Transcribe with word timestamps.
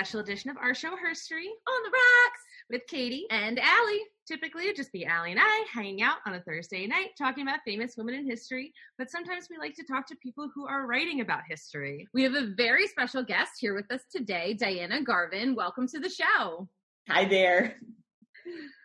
special 0.00 0.20
edition 0.20 0.48
of 0.48 0.56
our 0.56 0.74
show, 0.74 0.92
Herstory, 0.92 1.44
on 1.44 1.82
the 1.82 1.90
rocks 1.90 2.40
with 2.70 2.80
Katie 2.88 3.26
and 3.30 3.58
Allie. 3.58 4.00
Typically, 4.26 4.64
it'd 4.64 4.76
just 4.76 4.92
be 4.92 5.04
Allie 5.04 5.32
and 5.32 5.38
I 5.38 5.66
hanging 5.70 6.00
out 6.00 6.16
on 6.26 6.32
a 6.32 6.40
Thursday 6.40 6.86
night 6.86 7.08
talking 7.18 7.46
about 7.46 7.58
famous 7.66 7.98
women 7.98 8.14
in 8.14 8.24
history, 8.24 8.72
but 8.96 9.10
sometimes 9.10 9.48
we 9.50 9.58
like 9.58 9.74
to 9.74 9.84
talk 9.84 10.06
to 10.06 10.16
people 10.22 10.48
who 10.54 10.66
are 10.66 10.86
writing 10.86 11.20
about 11.20 11.42
history. 11.46 12.08
We 12.14 12.22
have 12.22 12.32
a 12.32 12.54
very 12.56 12.86
special 12.86 13.22
guest 13.22 13.52
here 13.60 13.74
with 13.74 13.92
us 13.92 14.00
today, 14.10 14.54
Diana 14.54 15.02
Garvin. 15.02 15.54
Welcome 15.54 15.86
to 15.88 16.00
the 16.00 16.08
show. 16.08 16.66
Hi 17.06 17.26
there. 17.26 17.76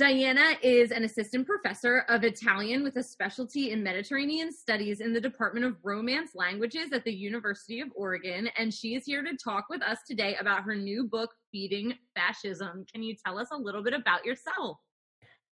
Diana 0.00 0.56
is 0.62 0.92
an 0.92 1.04
assistant 1.04 1.46
professor 1.46 2.06
of 2.08 2.24
Italian 2.24 2.82
with 2.82 2.96
a 2.96 3.02
specialty 3.02 3.70
in 3.70 3.82
Mediterranean 3.82 4.50
studies 4.50 5.02
in 5.02 5.12
the 5.12 5.20
Department 5.20 5.66
of 5.66 5.76
Romance 5.82 6.30
Languages 6.34 6.90
at 6.94 7.04
the 7.04 7.12
University 7.12 7.82
of 7.82 7.88
Oregon. 7.94 8.48
And 8.56 8.72
she 8.72 8.94
is 8.94 9.04
here 9.04 9.22
to 9.22 9.36
talk 9.36 9.66
with 9.68 9.82
us 9.82 9.98
today 10.08 10.36
about 10.40 10.62
her 10.62 10.74
new 10.74 11.04
book, 11.04 11.34
Feeding 11.52 11.92
Fascism. 12.14 12.86
Can 12.90 13.02
you 13.02 13.14
tell 13.22 13.38
us 13.38 13.48
a 13.52 13.58
little 13.58 13.82
bit 13.82 13.92
about 13.92 14.24
yourself? 14.24 14.78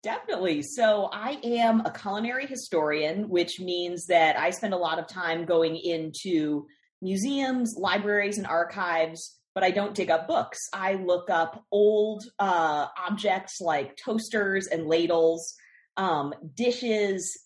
Definitely. 0.04 0.62
So, 0.62 1.08
I 1.12 1.40
am 1.42 1.80
a 1.80 1.90
culinary 1.90 2.46
historian, 2.46 3.28
which 3.28 3.58
means 3.58 4.06
that 4.06 4.38
I 4.38 4.50
spend 4.50 4.74
a 4.74 4.78
lot 4.78 5.00
of 5.00 5.08
time 5.08 5.44
going 5.44 5.74
into 5.74 6.66
museums, 7.02 7.74
libraries, 7.76 8.38
and 8.38 8.46
archives 8.46 9.40
but 9.56 9.64
I 9.64 9.70
don't 9.70 9.94
dig 9.94 10.10
up 10.10 10.28
books. 10.28 10.68
I 10.74 10.96
look 10.96 11.30
up 11.30 11.64
old 11.72 12.24
uh, 12.38 12.88
objects 13.08 13.58
like 13.58 13.96
toasters 13.96 14.66
and 14.66 14.86
ladles, 14.86 15.54
um, 15.96 16.34
dishes, 16.54 17.40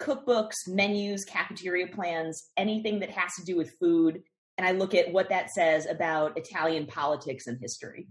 cookbooks, 0.00 0.68
menus, 0.68 1.24
cafeteria 1.24 1.88
plans, 1.88 2.48
anything 2.56 3.00
that 3.00 3.10
has 3.10 3.34
to 3.34 3.44
do 3.44 3.56
with 3.56 3.72
food. 3.80 4.22
And 4.56 4.68
I 4.68 4.70
look 4.70 4.94
at 4.94 5.12
what 5.12 5.30
that 5.30 5.50
says 5.50 5.86
about 5.86 6.38
Italian 6.38 6.86
politics 6.86 7.48
and 7.48 7.58
history. 7.60 8.06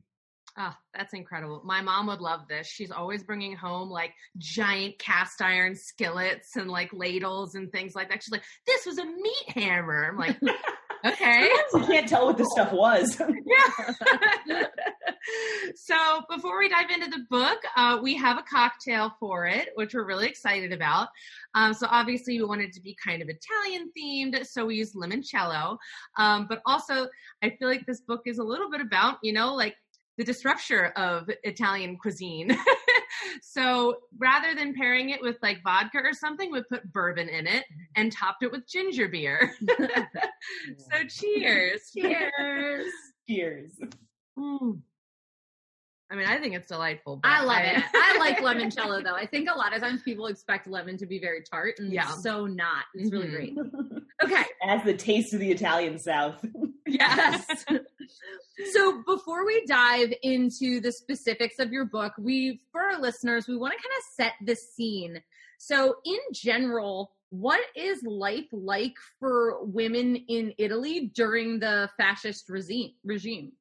Oh, 0.58 0.74
that's 0.94 1.14
incredible. 1.14 1.62
My 1.64 1.80
mom 1.80 2.08
would 2.08 2.20
love 2.20 2.50
this. 2.50 2.68
She's 2.68 2.92
always 2.92 3.24
bringing 3.24 3.56
home 3.56 3.90
like 3.90 4.12
giant 4.38 5.00
cast 5.00 5.42
iron 5.42 5.74
skillets 5.74 6.58
and 6.58 6.70
like 6.70 6.92
ladles 6.92 7.56
and 7.56 7.72
things 7.72 7.96
like 7.96 8.10
that. 8.10 8.24
She's 8.24 8.32
like, 8.32 8.44
this 8.66 8.86
was 8.86 8.98
a 8.98 9.06
meat 9.06 9.50
hammer. 9.56 10.10
I'm 10.12 10.18
like, 10.18 10.38
Okay. 11.06 11.50
Sometimes 11.70 11.90
you 11.90 11.94
can't 11.94 12.08
tell 12.08 12.26
what 12.26 12.38
this 12.38 12.48
stuff 12.52 12.72
was. 12.72 13.20
yeah. 13.46 14.64
so 15.76 15.96
before 16.30 16.60
we 16.60 16.70
dive 16.70 16.90
into 16.90 17.10
the 17.10 17.26
book, 17.30 17.60
uh, 17.76 18.00
we 18.02 18.16
have 18.16 18.38
a 18.38 18.44
cocktail 18.44 19.16
for 19.20 19.46
it, 19.46 19.70
which 19.76 19.94
we're 19.94 20.06
really 20.06 20.28
excited 20.28 20.74
about. 20.74 21.10
Um, 21.54 21.74
so 21.74 21.88
obviously 21.90 22.40
we 22.40 22.46
wanted 22.46 22.74
to 22.74 22.82
be 22.82 22.96
kind 23.04 23.22
of 23.22 23.30
Italian 23.30 23.92
themed, 23.98 24.46
so 24.46 24.66
we 24.66 24.76
used 24.76 24.96
limoncello. 24.96 25.78
Um, 26.18 26.48
but 26.50 26.62
also, 26.66 27.08
I 27.44 27.52
feel 27.58 27.68
like 27.68 27.86
this 27.86 28.02
book 28.02 28.22
is 28.26 28.38
a 28.38 28.44
little 28.44 28.70
bit 28.70 28.82
about, 28.82 29.18
you 29.22 29.34
know, 29.34 29.54
like 29.54 29.76
the 30.18 30.24
disruption 30.24 30.86
of 30.96 31.30
Italian 31.44 31.98
cuisine. 31.98 32.58
so 33.42 33.98
rather 34.18 34.56
than 34.56 34.74
pairing 34.74 35.10
it 35.10 35.22
with 35.22 35.38
like 35.42 35.64
vodka 35.64 36.00
or 36.04 36.14
something, 36.14 36.52
we 36.52 36.62
put 36.64 36.92
bourbon 36.92 37.30
in 37.30 37.48
it 37.48 37.66
and 37.96 38.12
topped 38.12 38.44
it 38.44 38.52
with 38.52 38.68
ginger 38.68 39.08
beer. 39.08 39.54
so 40.78 41.04
cheers. 41.10 41.92
Cheers. 41.94 42.92
cheers. 43.28 43.72
Mm. 44.38 44.82
I 46.10 46.16
mean, 46.16 46.26
I 46.26 46.38
think 46.38 46.56
it's 46.56 46.68
delightful. 46.68 47.20
I 47.24 47.44
love 47.44 47.58
I, 47.58 47.64
it. 47.64 47.84
I 47.94 48.18
like 48.18 48.38
limoncello 48.40 49.04
though. 49.04 49.16
I 49.16 49.26
think 49.26 49.50
a 49.54 49.58
lot 49.58 49.76
of 49.76 49.82
times 49.82 50.02
people 50.04 50.28
expect 50.28 50.68
lemon 50.68 50.98
to 50.98 51.06
be 51.06 51.20
very 51.20 51.44
tart, 51.44 51.76
and 51.80 51.92
yeah. 51.92 52.08
so 52.08 52.46
not. 52.46 52.86
It's 52.94 53.10
mm-hmm. 53.10 53.18
really 53.18 53.30
great. 53.30 53.58
Okay, 54.24 54.46
as 54.64 54.84
the 54.84 54.96
taste 54.96 55.36
of 55.36 55.40
the 55.40 55.52
Italian 55.52 56.00
South. 56.00 56.44
yes. 56.88 57.46
so 58.74 59.04
before 59.06 59.46
we 59.46 59.64
dive 59.68 60.12
into 60.24 60.80
the 60.80 60.92
specifics 60.92 61.60
of 61.60 61.72
your 61.72 61.86
book, 61.86 62.14
we 62.18 62.62
for 62.72 62.82
our 62.82 63.00
listeners, 63.00 63.48
we 63.48 63.56
want 63.56 63.74
to 63.74 63.78
kind 63.78 63.96
of 63.96 64.04
set 64.16 64.34
the 64.44 64.56
scene. 64.56 65.22
So 65.60 65.98
in 66.04 66.18
general, 66.34 67.12
what 67.30 67.62
is 67.76 68.02
life 68.04 68.48
like 68.52 68.96
for 69.20 69.64
women 69.64 70.16
in 70.16 70.54
Italy 70.58 71.12
during 71.14 71.60
the 71.60 71.90
fascist 71.98 72.50
regime? 72.50 72.94
regime? 73.04 73.52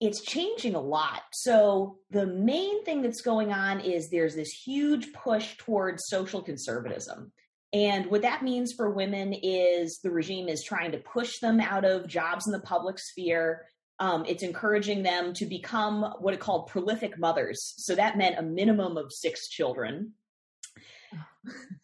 It's 0.00 0.20
changing 0.20 0.74
a 0.74 0.80
lot. 0.80 1.22
So, 1.32 1.98
the 2.10 2.26
main 2.26 2.84
thing 2.84 3.02
that's 3.02 3.20
going 3.20 3.52
on 3.52 3.80
is 3.80 4.08
there's 4.08 4.36
this 4.36 4.50
huge 4.52 5.12
push 5.12 5.56
towards 5.56 6.06
social 6.06 6.40
conservatism. 6.40 7.32
And 7.72 8.06
what 8.06 8.22
that 8.22 8.42
means 8.42 8.72
for 8.72 8.90
women 8.90 9.34
is 9.34 9.98
the 10.02 10.10
regime 10.10 10.48
is 10.48 10.64
trying 10.64 10.92
to 10.92 10.98
push 10.98 11.38
them 11.40 11.60
out 11.60 11.84
of 11.84 12.06
jobs 12.06 12.46
in 12.46 12.52
the 12.52 12.60
public 12.60 12.98
sphere. 12.98 13.66
Um, 13.98 14.24
it's 14.26 14.42
encouraging 14.42 15.02
them 15.02 15.34
to 15.34 15.44
become 15.44 16.14
what 16.20 16.32
it 16.32 16.40
called 16.40 16.68
prolific 16.68 17.18
mothers. 17.18 17.74
So 17.78 17.94
that 17.94 18.16
meant 18.16 18.38
a 18.38 18.42
minimum 18.42 18.96
of 18.96 19.12
six 19.12 19.48
children. 19.48 20.12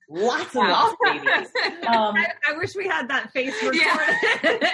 Lots 0.09 0.55
and 0.55 0.69
lots 0.69 0.93
of 0.93 0.99
babies. 1.03 1.49
Um, 1.85 2.15
I, 2.17 2.29
I, 2.49 2.57
wish 2.57 2.75
we 2.75 2.87
had 2.87 3.09
that 3.09 3.31
face 3.33 3.53
recorded. 3.63 3.83
Yeah. 3.83 4.03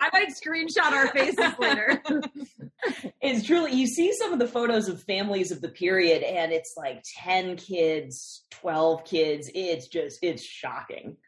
I 0.00 0.08
might 0.14 0.28
screenshot 0.30 0.92
our 0.92 1.08
faces 1.08 1.58
later. 1.58 2.02
it's 3.20 3.46
truly, 3.46 3.72
you 3.72 3.86
see 3.86 4.14
some 4.14 4.32
of 4.32 4.38
the 4.38 4.48
photos 4.48 4.88
of 4.88 5.02
families 5.02 5.52
of 5.52 5.60
the 5.60 5.68
period, 5.68 6.22
and 6.22 6.52
it's 6.52 6.72
like 6.76 7.04
10 7.18 7.56
kids, 7.56 8.44
12 8.50 9.04
kids. 9.04 9.50
It's 9.54 9.88
just, 9.88 10.20
it's 10.22 10.42
shocking. 10.42 11.18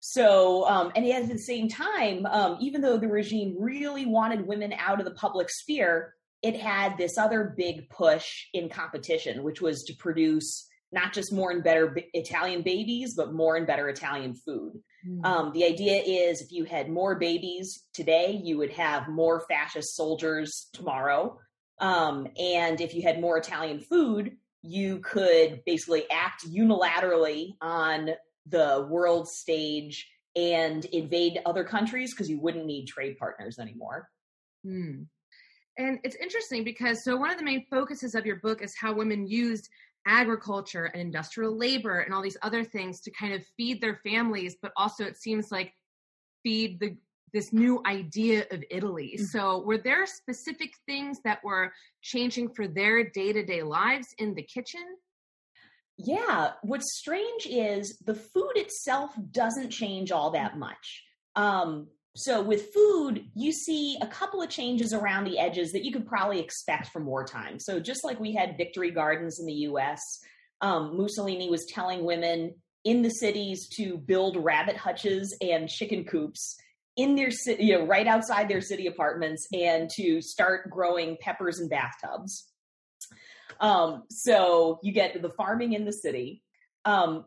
So, 0.00 0.68
um, 0.68 0.92
and 0.94 1.06
at 1.06 1.28
the 1.28 1.38
same 1.38 1.68
time, 1.68 2.26
um, 2.26 2.58
even 2.60 2.82
though 2.82 2.98
the 2.98 3.08
regime 3.08 3.56
really 3.58 4.04
wanted 4.04 4.46
women 4.46 4.74
out 4.78 4.98
of 4.98 5.06
the 5.06 5.12
public 5.12 5.48
sphere, 5.48 6.14
it 6.42 6.56
had 6.56 6.98
this 6.98 7.16
other 7.16 7.54
big 7.56 7.88
push 7.88 8.46
in 8.52 8.68
competition, 8.68 9.42
which 9.42 9.62
was 9.62 9.84
to 9.84 9.94
produce 9.94 10.66
not 10.92 11.12
just 11.12 11.32
more 11.32 11.50
and 11.50 11.62
better 11.62 11.96
Italian 12.14 12.62
babies, 12.62 13.14
but 13.14 13.32
more 13.32 13.56
and 13.56 13.66
better 13.66 13.88
Italian 13.88 14.34
food. 14.34 14.80
Mm. 15.06 15.24
Um, 15.24 15.52
the 15.52 15.64
idea 15.64 16.02
is 16.02 16.40
if 16.40 16.52
you 16.52 16.64
had 16.64 16.88
more 16.88 17.14
babies 17.14 17.84
today, 17.94 18.40
you 18.42 18.58
would 18.58 18.72
have 18.72 19.08
more 19.08 19.40
fascist 19.48 19.94
soldiers 19.96 20.68
tomorrow. 20.72 21.38
Um, 21.78 22.26
and 22.38 22.80
if 22.80 22.94
you 22.94 23.02
had 23.02 23.20
more 23.20 23.38
Italian 23.38 23.80
food, 23.80 24.36
you 24.62 24.98
could 24.98 25.62
basically 25.64 26.04
act 26.10 26.46
unilaterally 26.46 27.54
on 27.60 28.10
the 28.46 28.86
world 28.90 29.28
stage 29.28 30.08
and 30.36 30.84
invade 30.86 31.40
other 31.46 31.64
countries 31.64 32.12
because 32.12 32.28
you 32.28 32.40
wouldn't 32.40 32.66
need 32.66 32.86
trade 32.86 33.16
partners 33.16 33.58
anymore. 33.58 34.08
Mm. 34.66 35.06
And 35.78 35.98
it's 36.04 36.16
interesting 36.16 36.62
because 36.62 37.02
so 37.04 37.16
one 37.16 37.30
of 37.30 37.38
the 37.38 37.44
main 37.44 37.64
focuses 37.70 38.14
of 38.14 38.26
your 38.26 38.36
book 38.36 38.60
is 38.60 38.74
how 38.78 38.92
women 38.92 39.26
used 39.26 39.68
agriculture 40.06 40.86
and 40.86 41.00
industrial 41.00 41.56
labor 41.56 42.00
and 42.00 42.14
all 42.14 42.22
these 42.22 42.36
other 42.42 42.64
things 42.64 43.00
to 43.02 43.10
kind 43.10 43.32
of 43.32 43.44
feed 43.56 43.80
their 43.80 43.96
families, 43.96 44.56
but 44.60 44.72
also 44.76 45.04
it 45.04 45.16
seems 45.16 45.50
like 45.50 45.72
feed 46.42 46.80
the 46.80 46.96
this 47.32 47.52
new 47.52 47.80
idea 47.86 48.44
of 48.50 48.64
Italy. 48.70 49.14
Mm-hmm. 49.14 49.24
So, 49.26 49.60
were 49.60 49.78
there 49.78 50.06
specific 50.06 50.72
things 50.86 51.18
that 51.24 51.42
were 51.44 51.72
changing 52.02 52.50
for 52.50 52.66
their 52.66 53.08
day 53.08 53.32
to 53.32 53.44
day 53.44 53.62
lives 53.62 54.08
in 54.18 54.34
the 54.34 54.42
kitchen? 54.42 54.84
Yeah, 55.96 56.52
what's 56.62 56.98
strange 56.98 57.46
is 57.46 57.98
the 57.98 58.14
food 58.14 58.52
itself 58.56 59.14
doesn't 59.32 59.70
change 59.70 60.10
all 60.10 60.30
that 60.30 60.56
much. 60.56 61.04
Um, 61.36 61.88
so 62.16 62.42
with 62.42 62.72
food, 62.74 63.26
you 63.34 63.52
see 63.52 63.96
a 64.00 64.06
couple 64.06 64.42
of 64.42 64.50
changes 64.50 64.92
around 64.92 65.24
the 65.24 65.38
edges 65.38 65.72
that 65.72 65.84
you 65.84 65.92
could 65.92 66.06
probably 66.06 66.40
expect 66.40 66.88
from 66.88 67.06
wartime. 67.06 67.58
So 67.60 67.78
just 67.78 68.04
like 68.04 68.18
we 68.18 68.32
had 68.32 68.56
victory 68.56 68.90
gardens 68.90 69.38
in 69.38 69.46
the 69.46 69.52
U.S., 69.52 70.02
um, 70.60 70.96
Mussolini 70.96 71.48
was 71.48 71.66
telling 71.66 72.04
women 72.04 72.54
in 72.84 73.02
the 73.02 73.10
cities 73.10 73.68
to 73.68 73.96
build 73.98 74.36
rabbit 74.36 74.76
hutches 74.76 75.36
and 75.40 75.68
chicken 75.68 76.04
coops 76.04 76.56
in 76.96 77.14
their 77.14 77.30
city, 77.30 77.64
you 77.64 77.78
know, 77.78 77.86
right 77.86 78.06
outside 78.06 78.48
their 78.48 78.60
city 78.60 78.86
apartments, 78.86 79.46
and 79.52 79.88
to 79.90 80.20
start 80.20 80.68
growing 80.68 81.16
peppers 81.20 81.60
in 81.60 81.68
bathtubs. 81.68 82.48
Um, 83.60 84.04
so 84.10 84.80
you 84.82 84.92
get 84.92 85.20
the 85.20 85.30
farming 85.30 85.74
in 85.74 85.84
the 85.84 85.92
city. 85.92 86.42
Um, 86.84 87.26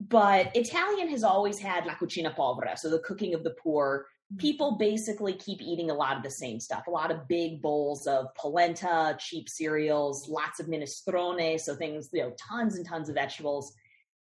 but 0.00 0.54
Italian 0.54 1.08
has 1.08 1.24
always 1.24 1.58
had 1.58 1.86
la 1.86 1.94
cucina 1.94 2.34
povera, 2.34 2.76
so 2.76 2.90
the 2.90 2.98
cooking 3.00 3.34
of 3.34 3.44
the 3.44 3.54
poor. 3.62 4.06
Mm-hmm. 4.32 4.38
People 4.38 4.76
basically 4.78 5.34
keep 5.34 5.62
eating 5.62 5.90
a 5.90 5.94
lot 5.94 6.16
of 6.16 6.22
the 6.22 6.30
same 6.30 6.60
stuff, 6.60 6.86
a 6.86 6.90
lot 6.90 7.10
of 7.10 7.28
big 7.28 7.62
bowls 7.62 8.06
of 8.06 8.26
polenta, 8.34 9.16
cheap 9.18 9.48
cereals, 9.48 10.28
lots 10.28 10.60
of 10.60 10.66
minestrone, 10.66 11.58
so 11.58 11.74
things, 11.74 12.08
you 12.12 12.22
know, 12.22 12.32
tons 12.48 12.76
and 12.76 12.86
tons 12.86 13.08
of 13.08 13.14
vegetables. 13.14 13.72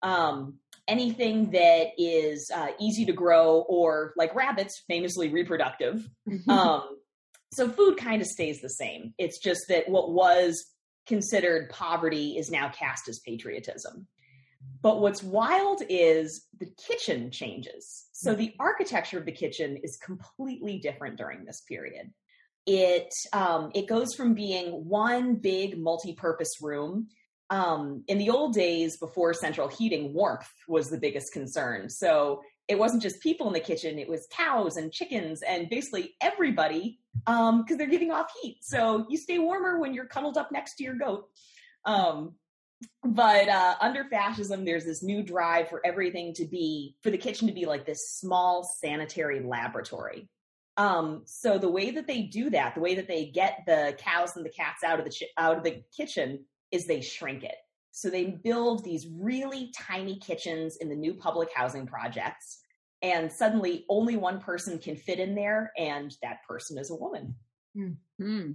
Um, 0.01 0.59
anything 0.87 1.49
that 1.51 1.87
is 1.97 2.51
uh, 2.53 2.67
easy 2.79 3.05
to 3.05 3.13
grow 3.13 3.65
or 3.67 4.13
like 4.15 4.35
rabbits, 4.35 4.83
famously 4.87 5.29
reproductive. 5.29 6.07
Mm-hmm. 6.29 6.49
Um, 6.49 6.97
so 7.51 7.69
food 7.69 7.97
kind 7.97 8.21
of 8.21 8.27
stays 8.27 8.61
the 8.61 8.69
same. 8.69 9.13
It's 9.17 9.39
just 9.39 9.67
that 9.69 9.89
what 9.89 10.11
was 10.11 10.65
considered 11.07 11.69
poverty 11.69 12.37
is 12.37 12.51
now 12.51 12.69
cast 12.69 13.07
as 13.07 13.19
patriotism. 13.19 14.07
But 14.81 15.01
what's 15.01 15.23
wild 15.23 15.81
is 15.89 16.45
the 16.59 16.67
kitchen 16.87 17.31
changes. 17.31 18.05
So 18.11 18.35
the 18.35 18.53
architecture 18.59 19.17
of 19.17 19.25
the 19.25 19.31
kitchen 19.31 19.77
is 19.83 19.97
completely 19.97 20.77
different 20.77 21.17
during 21.17 21.43
this 21.43 21.61
period. 21.61 22.11
it 22.65 23.13
um, 23.33 23.71
it 23.75 23.87
goes 23.87 24.15
from 24.15 24.33
being 24.33 24.87
one 24.87 25.35
big 25.35 25.77
multi-purpose 25.77 26.57
room. 26.61 27.07
Um, 27.49 28.03
in 28.07 28.17
the 28.17 28.31
old 28.31 28.53
days, 28.53 28.97
before 28.97 29.33
central 29.33 29.67
heating, 29.67 30.13
warmth 30.13 30.51
was 30.67 30.89
the 30.89 30.97
biggest 30.97 31.31
concern. 31.31 31.89
So 31.89 32.41
it 32.67 32.79
wasn't 32.79 33.03
just 33.03 33.21
people 33.21 33.47
in 33.47 33.53
the 33.53 33.59
kitchen; 33.59 33.99
it 33.99 34.09
was 34.09 34.27
cows 34.31 34.77
and 34.77 34.91
chickens 34.91 35.41
and 35.43 35.69
basically 35.69 36.15
everybody 36.21 36.99
because 37.25 37.51
um, 37.71 37.77
they're 37.77 37.87
giving 37.87 38.11
off 38.11 38.31
heat. 38.41 38.57
So 38.61 39.05
you 39.09 39.17
stay 39.17 39.39
warmer 39.39 39.79
when 39.79 39.93
you're 39.93 40.07
cuddled 40.07 40.37
up 40.37 40.51
next 40.51 40.75
to 40.75 40.83
your 40.83 40.95
goat. 40.95 41.29
Um, 41.85 42.35
but 43.03 43.47
uh, 43.47 43.75
under 43.81 44.05
fascism, 44.05 44.65
there's 44.65 44.85
this 44.85 45.03
new 45.03 45.23
drive 45.23 45.69
for 45.69 45.81
everything 45.85 46.33
to 46.35 46.45
be 46.45 46.95
for 47.01 47.11
the 47.11 47.17
kitchen 47.17 47.47
to 47.47 47.53
be 47.53 47.65
like 47.65 47.85
this 47.85 48.09
small 48.09 48.63
sanitary 48.63 49.41
laboratory. 49.41 50.29
Um, 50.77 51.21
so 51.25 51.57
the 51.57 51.69
way 51.69 51.91
that 51.91 52.07
they 52.07 52.23
do 52.23 52.49
that, 52.49 52.75
the 52.75 52.81
way 52.81 52.95
that 52.95 53.07
they 53.07 53.27
get 53.27 53.63
the 53.65 53.95
cows 53.97 54.35
and 54.35 54.45
the 54.45 54.49
cats 54.49 54.83
out 54.83 54.99
of 54.99 55.05
the 55.05 55.11
chi- 55.11 55.31
out 55.37 55.57
of 55.57 55.63
the 55.63 55.83
kitchen 55.95 56.45
is 56.71 56.85
they 56.85 57.01
shrink 57.01 57.43
it. 57.43 57.55
So 57.91 58.09
they 58.09 58.25
build 58.25 58.83
these 58.83 59.07
really 59.07 59.71
tiny 59.73 60.19
kitchens 60.19 60.77
in 60.77 60.89
the 60.89 60.95
new 60.95 61.13
public 61.13 61.49
housing 61.55 61.87
projects, 61.87 62.59
and 63.01 63.31
suddenly 63.31 63.85
only 63.89 64.17
one 64.17 64.41
person 64.41 64.79
can 64.79 64.97
fit 64.97 65.19
in 65.19 65.33
there, 65.33 65.71
and 65.77 66.13
that 66.21 66.39
person 66.47 66.77
is 66.77 66.91
a 66.91 66.95
woman. 66.95 67.35
Hmm. 68.21 68.51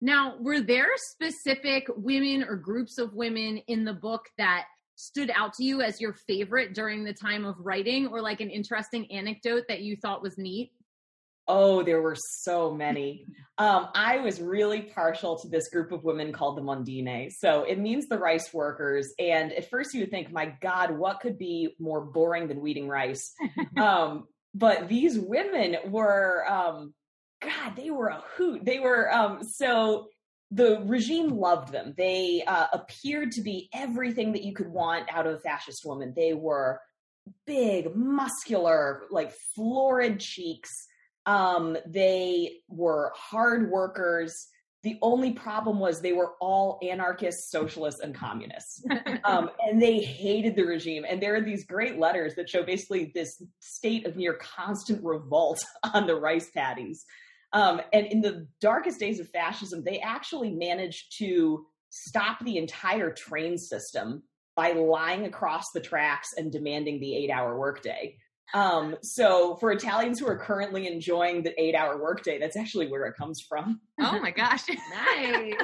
Now, 0.00 0.36
were 0.40 0.60
there 0.60 0.88
specific 0.96 1.86
women 1.94 2.42
or 2.42 2.56
groups 2.56 2.98
of 2.98 3.14
women 3.14 3.58
in 3.66 3.84
the 3.84 3.92
book 3.92 4.26
that 4.38 4.64
stood 4.96 5.30
out 5.34 5.54
to 5.54 5.64
you 5.64 5.82
as 5.82 6.00
your 6.00 6.14
favorite 6.14 6.74
during 6.74 7.04
the 7.04 7.12
time 7.12 7.44
of 7.44 7.56
writing, 7.58 8.08
or 8.08 8.20
like 8.20 8.40
an 8.40 8.50
interesting 8.50 9.10
anecdote 9.10 9.64
that 9.68 9.80
you 9.80 9.96
thought 9.96 10.22
was 10.22 10.38
neat? 10.38 10.72
Oh, 11.48 11.82
there 11.82 12.00
were 12.00 12.16
so 12.16 12.72
many. 12.72 13.26
Um, 13.58 13.88
I 13.94 14.20
was 14.20 14.40
really 14.40 14.80
partial 14.80 15.38
to 15.40 15.48
this 15.48 15.68
group 15.68 15.92
of 15.92 16.02
women 16.02 16.32
called 16.32 16.56
the 16.56 16.62
Mondine. 16.62 17.30
So 17.30 17.64
it 17.64 17.78
means 17.78 18.06
the 18.06 18.16
rice 18.16 18.54
workers. 18.54 19.12
And 19.18 19.52
at 19.52 19.68
first 19.68 19.92
you 19.92 20.00
would 20.00 20.10
think, 20.10 20.32
my 20.32 20.54
God, 20.62 20.96
what 20.96 21.20
could 21.20 21.36
be 21.36 21.76
more 21.78 22.00
boring 22.00 22.48
than 22.48 22.62
weeding 22.62 22.88
rice? 22.88 23.34
um, 23.76 24.28
but 24.54 24.88
these 24.88 25.18
women 25.18 25.76
were, 25.90 26.50
um, 26.50 26.94
God, 27.40 27.76
they 27.76 27.90
were 27.90 28.08
a 28.08 28.22
hoot. 28.36 28.64
They 28.64 28.80
were, 28.80 29.12
um, 29.12 29.42
so 29.42 30.08
the 30.50 30.82
regime 30.84 31.30
loved 31.30 31.72
them. 31.72 31.94
They 31.96 32.42
uh, 32.46 32.66
appeared 32.72 33.32
to 33.32 33.42
be 33.42 33.68
everything 33.72 34.32
that 34.32 34.42
you 34.42 34.54
could 34.54 34.68
want 34.68 35.08
out 35.12 35.26
of 35.26 35.34
a 35.34 35.38
fascist 35.38 35.84
woman. 35.84 36.12
They 36.14 36.34
were 36.34 36.80
big, 37.46 37.94
muscular, 37.94 39.04
like 39.10 39.32
florid 39.54 40.20
cheeks 40.20 40.70
um, 41.26 41.76
they 41.86 42.60
were 42.68 43.12
hard 43.14 43.70
workers. 43.70 44.48
The 44.82 44.98
only 45.02 45.32
problem 45.32 45.78
was 45.78 46.00
they 46.00 46.14
were 46.14 46.32
all 46.40 46.78
anarchists, 46.82 47.50
socialists, 47.50 48.00
and 48.00 48.14
communists. 48.14 48.82
um, 49.24 49.50
and 49.68 49.80
they 49.80 49.98
hated 49.98 50.56
the 50.56 50.64
regime. 50.64 51.04
And 51.08 51.22
there 51.22 51.36
are 51.36 51.42
these 51.42 51.66
great 51.66 51.98
letters 51.98 52.34
that 52.36 52.48
show 52.48 52.62
basically 52.62 53.12
this 53.14 53.42
state 53.60 54.06
of 54.06 54.16
near 54.16 54.34
constant 54.34 55.04
revolt 55.04 55.62
on 55.94 56.06
the 56.06 56.16
rice 56.16 56.50
paddies. 56.50 57.04
Um, 57.52 57.80
and 57.92 58.06
in 58.06 58.20
the 58.20 58.46
darkest 58.60 59.00
days 59.00 59.20
of 59.20 59.28
fascism, 59.28 59.82
they 59.84 59.98
actually 59.98 60.50
managed 60.50 61.16
to 61.18 61.66
stop 61.90 62.44
the 62.44 62.56
entire 62.56 63.10
train 63.10 63.58
system 63.58 64.22
by 64.54 64.72
lying 64.72 65.26
across 65.26 65.72
the 65.72 65.80
tracks 65.80 66.34
and 66.36 66.52
demanding 66.52 67.00
the 67.00 67.14
eight 67.16 67.30
hour 67.30 67.58
workday. 67.58 68.16
Um, 68.52 68.96
so 69.02 69.56
for 69.56 69.70
Italians 69.72 70.18
who 70.18 70.26
are 70.26 70.38
currently 70.38 70.86
enjoying 70.86 71.42
the 71.42 71.60
eight 71.60 71.74
hour 71.74 72.00
workday, 72.00 72.38
that's 72.38 72.56
actually 72.56 72.88
where 72.88 73.06
it 73.06 73.16
comes 73.16 73.40
from. 73.40 73.80
Oh 74.00 74.18
my 74.20 74.30
gosh. 74.30 74.62
nice. 75.14 75.54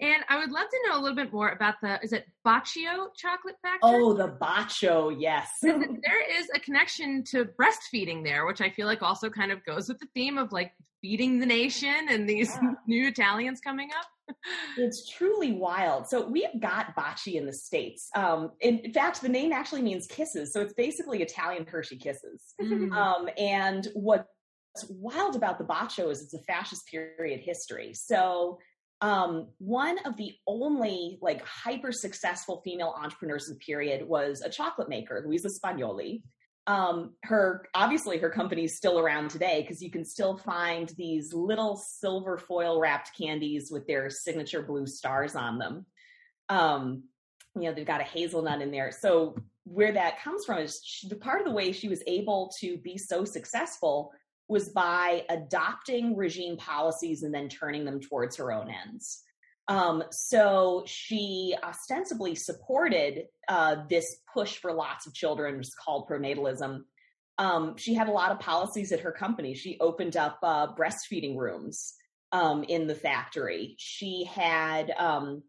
And 0.00 0.22
I 0.28 0.38
would 0.38 0.50
love 0.50 0.68
to 0.68 0.88
know 0.88 0.98
a 0.98 1.00
little 1.00 1.16
bit 1.16 1.32
more 1.32 1.50
about 1.50 1.76
the 1.82 2.00
is 2.02 2.12
it 2.12 2.26
Bacio 2.46 3.08
chocolate 3.16 3.56
factory? 3.62 3.78
Oh, 3.82 4.12
the 4.12 4.28
Bacio, 4.28 5.14
yes. 5.18 5.48
there 5.62 6.40
is 6.40 6.48
a 6.54 6.60
connection 6.60 7.24
to 7.24 7.44
breastfeeding 7.44 8.24
there, 8.24 8.46
which 8.46 8.60
I 8.60 8.70
feel 8.70 8.86
like 8.86 9.02
also 9.02 9.30
kind 9.30 9.52
of 9.52 9.64
goes 9.64 9.88
with 9.88 9.98
the 9.98 10.08
theme 10.14 10.38
of 10.38 10.52
like 10.52 10.72
feeding 11.02 11.40
the 11.40 11.46
nation 11.46 12.08
and 12.08 12.28
these 12.28 12.50
yeah. 12.62 12.72
new 12.86 13.08
Italians 13.08 13.60
coming 13.60 13.88
up 13.98 14.06
it's 14.78 15.08
truly 15.08 15.52
wild. 15.52 16.06
So 16.06 16.26
we 16.26 16.42
have 16.42 16.60
got 16.60 16.96
Baci 16.96 17.34
in 17.34 17.46
the 17.46 17.52
States. 17.52 18.08
Um, 18.14 18.52
in 18.60 18.92
fact, 18.92 19.20
the 19.20 19.28
name 19.28 19.52
actually 19.52 19.82
means 19.82 20.06
kisses. 20.06 20.52
So 20.52 20.60
it's 20.60 20.74
basically 20.74 21.22
Italian 21.22 21.66
Hershey 21.66 21.96
kisses. 21.96 22.54
Mm. 22.60 22.92
Um, 22.92 23.28
and 23.36 23.88
what's 23.94 24.26
wild 24.88 25.36
about 25.36 25.58
the 25.58 25.64
Bacio 25.64 26.10
is 26.10 26.22
it's 26.22 26.34
a 26.34 26.42
fascist 26.42 26.86
period 26.86 27.40
history. 27.40 27.92
So 27.94 28.58
um, 29.00 29.48
one 29.58 29.98
of 30.04 30.16
the 30.16 30.34
only 30.46 31.18
like 31.22 31.44
hyper 31.44 31.92
successful 31.92 32.60
female 32.64 32.94
entrepreneurs 32.96 33.48
in 33.48 33.54
the 33.54 33.60
period 33.60 34.06
was 34.06 34.42
a 34.42 34.50
chocolate 34.50 34.88
maker, 34.88 35.22
Luisa 35.26 35.48
Spagnoli 35.48 36.22
um, 36.66 37.14
her 37.24 37.68
obviously 37.74 38.18
her 38.18 38.30
company 38.30 38.64
is 38.64 38.76
still 38.76 38.98
around 38.98 39.30
today 39.30 39.62
because 39.62 39.82
you 39.82 39.90
can 39.90 40.04
still 40.04 40.36
find 40.36 40.88
these 40.96 41.32
little 41.32 41.76
silver 41.76 42.38
foil 42.38 42.80
wrapped 42.80 43.10
candies 43.18 43.70
with 43.72 43.86
their 43.86 44.10
signature 44.10 44.62
blue 44.62 44.86
stars 44.86 45.34
on 45.34 45.58
them. 45.58 45.86
Um, 46.48 47.04
you 47.56 47.62
know, 47.62 47.74
they've 47.74 47.86
got 47.86 48.00
a 48.00 48.04
hazelnut 48.04 48.62
in 48.62 48.70
there. 48.70 48.92
So 48.92 49.36
where 49.64 49.92
that 49.92 50.22
comes 50.22 50.44
from 50.44 50.58
is 50.58 50.80
she, 50.84 51.08
the 51.08 51.16
part 51.16 51.40
of 51.40 51.46
the 51.46 51.52
way 51.52 51.72
she 51.72 51.88
was 51.88 52.02
able 52.06 52.52
to 52.60 52.76
be 52.78 52.96
so 52.98 53.24
successful 53.24 54.12
was 54.50 54.68
by 54.68 55.24
adopting 55.30 56.16
regime 56.16 56.56
policies 56.56 57.22
and 57.22 57.32
then 57.32 57.48
turning 57.48 57.84
them 57.84 58.00
towards 58.00 58.36
her 58.36 58.52
own 58.52 58.68
ends. 58.68 59.22
Um, 59.68 60.02
so 60.10 60.82
she 60.86 61.54
ostensibly 61.62 62.34
supported 62.34 63.26
uh, 63.48 63.76
this 63.88 64.16
push 64.34 64.56
for 64.58 64.72
lots 64.72 65.06
of 65.06 65.14
children, 65.14 65.56
which 65.56 65.68
is 65.68 65.74
called 65.74 66.08
pronatalism. 66.08 66.82
Um, 67.38 67.76
she 67.76 67.94
had 67.94 68.08
a 68.08 68.12
lot 68.12 68.32
of 68.32 68.40
policies 68.40 68.90
at 68.90 69.00
her 69.00 69.12
company. 69.12 69.54
She 69.54 69.78
opened 69.80 70.16
up 70.16 70.38
uh, 70.42 70.74
breastfeeding 70.74 71.36
rooms 71.36 71.94
um, 72.32 72.64
in 72.64 72.88
the 72.88 72.96
factory. 72.96 73.76
She 73.78 74.24
had 74.24 74.90
um, 74.98 75.44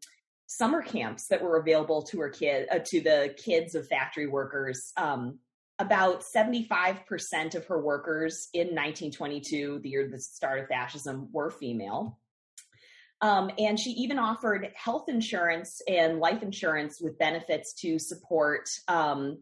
summer 0.46 0.84
camps 0.84 1.28
that 1.30 1.42
were 1.42 1.58
available 1.58 2.04
to 2.04 2.20
her 2.20 2.30
kid, 2.30 2.68
uh, 2.72 2.80
to 2.86 3.02
the 3.02 3.34
kids 3.44 3.74
of 3.74 3.88
factory 3.88 4.28
workers. 4.28 4.92
Um, 4.96 5.40
about 5.82 6.24
75% 6.24 7.56
of 7.56 7.66
her 7.66 7.82
workers 7.82 8.48
in 8.54 8.68
1922, 8.68 9.80
the 9.82 9.90
year 9.90 10.08
the 10.08 10.20
start 10.20 10.60
of 10.60 10.68
fascism, 10.68 11.30
were 11.32 11.50
female. 11.50 12.20
Um, 13.22 13.52
and 13.58 13.80
she 13.80 13.92
even 13.92 14.20
offered 14.20 14.72
health 14.76 15.06
insurance 15.08 15.82
and 15.88 16.20
life 16.20 16.44
insurance 16.44 17.00
with 17.02 17.20
benefits 17.20 17.74
to 17.82 18.00
support 18.00 18.68
um, 18.88 19.40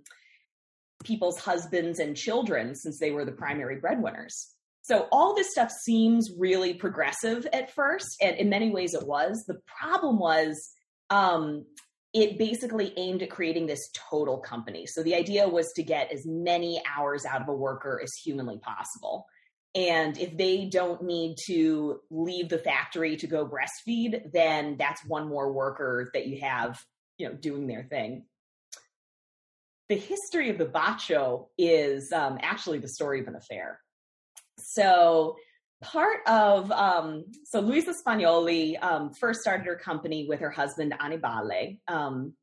people's 1.04 1.40
husbands 1.40 2.00
and 2.00 2.16
children 2.16 2.76
since 2.76 3.00
they 3.00 3.12
were 3.12 3.26
the 3.26 3.32
primary 3.32 3.78
breadwinners. 3.78 4.50
So 4.82 5.08
all 5.12 5.36
this 5.36 5.52
stuff 5.52 5.72
seems 5.72 6.32
really 6.38 6.74
progressive 6.74 7.48
at 7.54 7.74
first, 7.74 8.18
and 8.22 8.38
in 8.38 8.50
many 8.50 8.72
ways 8.72 8.94
it 8.94 9.06
was. 9.06 9.46
The 9.46 9.60
problem 9.66 10.20
was 10.20 10.72
um, 11.10 11.66
it 12.14 12.38
basically 12.38 12.94
aimed 12.98 13.22
at 13.22 13.30
creating 13.30 13.68
this 13.68 13.90
total 14.10 14.40
company. 14.40 14.86
So 14.88 15.04
the 15.04 15.16
idea 15.16 15.48
was 15.48 15.72
to 15.76 15.84
get 15.84 16.12
as 16.12 16.26
many 16.26 16.82
hours 16.98 17.26
out 17.26 17.42
of 17.42 17.48
a 17.48 17.54
worker 17.54 18.00
as 18.04 18.14
humanly 18.24 18.58
possible. 18.58 19.28
And 19.76 20.18
if 20.18 20.36
they 20.36 20.66
don't 20.66 21.04
need 21.04 21.38
to 21.46 22.00
leave 22.10 22.50
the 22.50 22.58
factory 22.58 23.16
to 23.18 23.28
go 23.28 23.48
breastfeed, 23.48 24.32
then 24.34 24.78
that's 24.78 25.06
one 25.06 25.30
more 25.30 25.52
worker 25.52 26.10
that 26.14 26.26
you 26.26 26.42
have, 26.42 26.84
you 27.20 27.28
know, 27.28 27.36
doing 27.36 27.68
their 27.68 27.84
thing. 27.84 28.26
The 29.90 29.96
history 29.96 30.50
of 30.50 30.58
the 30.58 30.66
Bacio 30.66 31.48
is 31.58 32.12
um, 32.12 32.40
actually 32.42 32.80
the 32.80 32.90
story 32.90 33.22
of 33.22 33.28
an 33.28 33.36
affair. 33.36 33.80
So 34.58 35.36
part 35.82 36.20
of 36.28 36.72
um, 36.72 37.26
so 37.46 37.60
Luisa 37.60 37.94
Spagnoli 37.94 38.82
um, 38.84 39.14
first 39.14 39.42
started 39.42 39.66
her 39.66 39.76
company 39.76 40.26
with 40.28 40.40
her 40.40 40.50
husband 40.50 40.94
Annibale. 41.00 41.80
Um, 41.88 42.34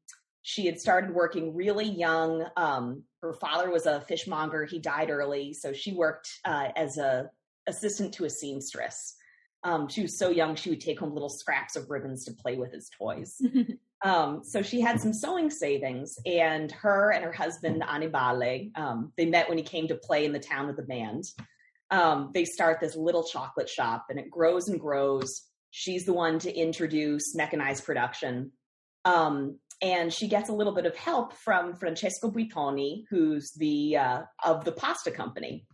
she 0.43 0.67
had 0.67 0.81
started 0.81 1.13
working 1.13 1.55
really 1.55 1.89
young. 1.89 2.47
Um, 2.57 3.03
her 3.21 3.33
father 3.33 3.71
was 3.71 3.87
a 3.87 4.01
fishmonger. 4.03 4.65
He 4.65 4.79
died 4.79 5.11
early, 5.11 5.53
so 5.53 5.73
she 5.73 5.93
worked 5.93 6.31
uh, 6.45 6.69
as 6.77 6.99
a 6.99 7.31
assistant 7.67 8.15
to 8.15 8.25
a 8.25 8.31
seamstress. 8.31 9.17
Um, 9.65 9.89
she 9.89 10.03
was 10.03 10.17
so 10.17 10.31
young, 10.31 10.55
she 10.55 10.71
would 10.71 10.81
take 10.81 11.01
home 11.01 11.13
little 11.13 11.29
scraps 11.29 11.75
of 11.75 11.91
ribbons 11.91 12.25
to 12.27 12.33
play 12.33 12.57
with 12.57 12.73
as 12.73 12.89
toys. 12.89 13.41
um, 14.05 14.45
so 14.45 14.63
she 14.63 14.81
had 14.81 15.01
some 15.01 15.13
sewing 15.13 15.51
savings, 15.51 16.17
and 16.25 16.71
her 16.71 17.11
and 17.11 17.25
her 17.25 17.33
husband 17.33 17.83
Annibale, 17.83 18.71
um, 18.77 19.13
they 19.17 19.27
met 19.27 19.49
when 19.49 19.59
he 19.59 19.65
came 19.65 19.89
to 19.89 19.97
play 19.97 20.25
in 20.25 20.33
the 20.33 20.39
town 20.39 20.69
with 20.69 20.77
the 20.77 20.83
band. 20.83 21.25
Um, 21.91 22.31
they 22.35 22.45
start 22.45 22.81
this 22.81 22.97
little 22.97 23.25
chocolate 23.25 23.69
shop, 23.69 24.07
and 24.11 24.19
it 24.19 24.31
grows 24.31 24.69
and 24.69 24.81
grows. 24.81 25.43
She's 25.71 26.05
the 26.05 26.13
one 26.13 26.39
to 26.41 26.55
introduce 26.55 27.35
mechanized 27.35 27.85
production. 27.85 28.53
Um, 29.05 29.59
and 29.83 30.13
she 30.13 30.27
gets 30.27 30.49
a 30.49 30.53
little 30.53 30.75
bit 30.75 30.87
of 30.87 30.97
help 30.97 31.35
from 31.35 31.75
Francesco 31.75 32.31
Buitoni, 32.31 33.05
who's 33.11 33.53
the 33.57 33.97
uh, 33.99 34.23
of 34.45 34.65
the 34.65 34.73
pasta 34.73 35.11
company. 35.11 35.67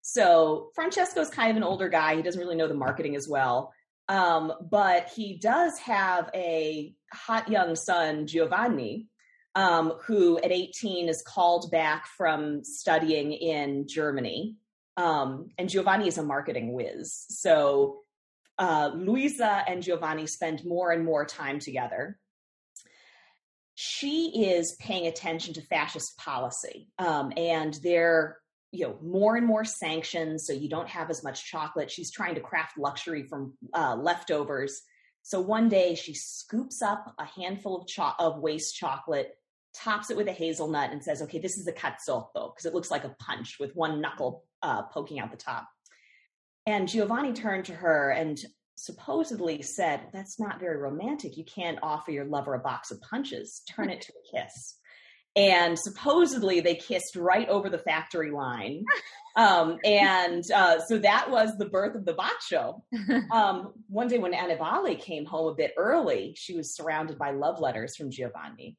So 0.00 0.70
Francesco's 0.74 1.30
kind 1.30 1.50
of 1.50 1.56
an 1.56 1.62
older 1.62 1.88
guy. 1.88 2.16
He 2.16 2.22
doesn't 2.22 2.40
really 2.40 2.56
know 2.56 2.68
the 2.68 2.74
marketing 2.74 3.14
as 3.14 3.28
well. 3.28 3.72
Um, 4.08 4.52
but 4.68 5.08
he 5.14 5.38
does 5.38 5.78
have 5.78 6.28
a 6.34 6.94
hot 7.12 7.48
young 7.48 7.76
son, 7.76 8.26
Giovanni, 8.26 9.06
um, 9.54 9.92
who 10.04 10.38
at 10.38 10.50
18 10.50 11.08
is 11.08 11.22
called 11.26 11.70
back 11.70 12.06
from 12.16 12.64
studying 12.64 13.32
in 13.32 13.86
Germany. 13.88 14.56
Um, 14.96 15.48
and 15.58 15.68
Giovanni 15.68 16.08
is 16.08 16.18
a 16.18 16.22
marketing 16.22 16.72
whiz. 16.72 17.24
So 17.28 18.00
uh, 18.58 18.90
Luisa 18.94 19.64
and 19.66 19.82
Giovanni 19.82 20.26
spend 20.26 20.64
more 20.64 20.90
and 20.92 21.04
more 21.04 21.24
time 21.24 21.58
together. 21.58 22.18
She 23.74 24.44
is 24.50 24.76
paying 24.78 25.06
attention 25.06 25.54
to 25.54 25.62
fascist 25.62 26.16
policy, 26.18 26.88
um, 26.98 27.32
and 27.36 27.74
they're 27.82 28.36
you 28.72 28.86
know 28.86 28.98
more 29.02 29.36
and 29.36 29.46
more 29.46 29.64
sanctions 29.64 30.46
so 30.46 30.52
you 30.52 30.68
don't 30.68 30.88
have 30.88 31.10
as 31.10 31.22
much 31.22 31.44
chocolate 31.44 31.90
she's 31.90 32.10
trying 32.10 32.34
to 32.34 32.40
craft 32.40 32.78
luxury 32.78 33.22
from 33.22 33.52
uh, 33.74 33.94
leftovers 33.94 34.80
so 35.22 35.40
one 35.40 35.68
day 35.68 35.94
she 35.94 36.14
scoops 36.14 36.82
up 36.82 37.14
a 37.18 37.24
handful 37.24 37.82
of, 37.82 37.86
cho- 37.86 38.14
of 38.18 38.40
waste 38.40 38.74
chocolate 38.74 39.36
tops 39.74 40.10
it 40.10 40.16
with 40.16 40.28
a 40.28 40.32
hazelnut 40.32 40.92
and 40.92 41.02
says 41.02 41.22
okay 41.22 41.38
this 41.38 41.56
is 41.56 41.66
a 41.66 41.72
cazzotto 41.72 42.52
because 42.52 42.66
it 42.66 42.74
looks 42.74 42.90
like 42.90 43.04
a 43.04 43.16
punch 43.18 43.56
with 43.58 43.74
one 43.74 44.00
knuckle 44.00 44.44
uh, 44.62 44.82
poking 44.82 45.18
out 45.18 45.30
the 45.30 45.36
top 45.36 45.66
and 46.66 46.88
giovanni 46.88 47.32
turned 47.32 47.64
to 47.64 47.74
her 47.74 48.10
and 48.10 48.38
supposedly 48.76 49.62
said 49.62 50.00
that's 50.12 50.40
not 50.40 50.60
very 50.60 50.76
romantic 50.76 51.36
you 51.36 51.44
can't 51.44 51.78
offer 51.82 52.10
your 52.10 52.24
lover 52.24 52.54
a 52.54 52.58
box 52.58 52.90
of 52.90 53.00
punches 53.00 53.62
turn 53.68 53.90
it 53.90 54.00
to 54.00 54.12
a 54.12 54.36
kiss 54.36 54.76
and 55.34 55.78
supposedly 55.78 56.60
they 56.60 56.74
kissed 56.74 57.16
right 57.16 57.48
over 57.48 57.68
the 57.68 57.78
factory 57.78 58.30
line. 58.30 58.84
Um, 59.34 59.78
and 59.82 60.44
uh, 60.54 60.80
so 60.80 60.98
that 60.98 61.30
was 61.30 61.56
the 61.56 61.64
birth 61.64 61.94
of 61.94 62.04
the 62.04 62.14
bacio. 62.14 62.82
Um, 63.32 63.72
one 63.88 64.08
day 64.08 64.18
when 64.18 64.34
Annibale 64.34 65.00
came 65.00 65.24
home 65.24 65.48
a 65.48 65.54
bit 65.54 65.72
early, 65.78 66.34
she 66.36 66.54
was 66.54 66.74
surrounded 66.74 67.18
by 67.18 67.30
love 67.30 67.60
letters 67.60 67.96
from 67.96 68.10
Giovanni. 68.10 68.76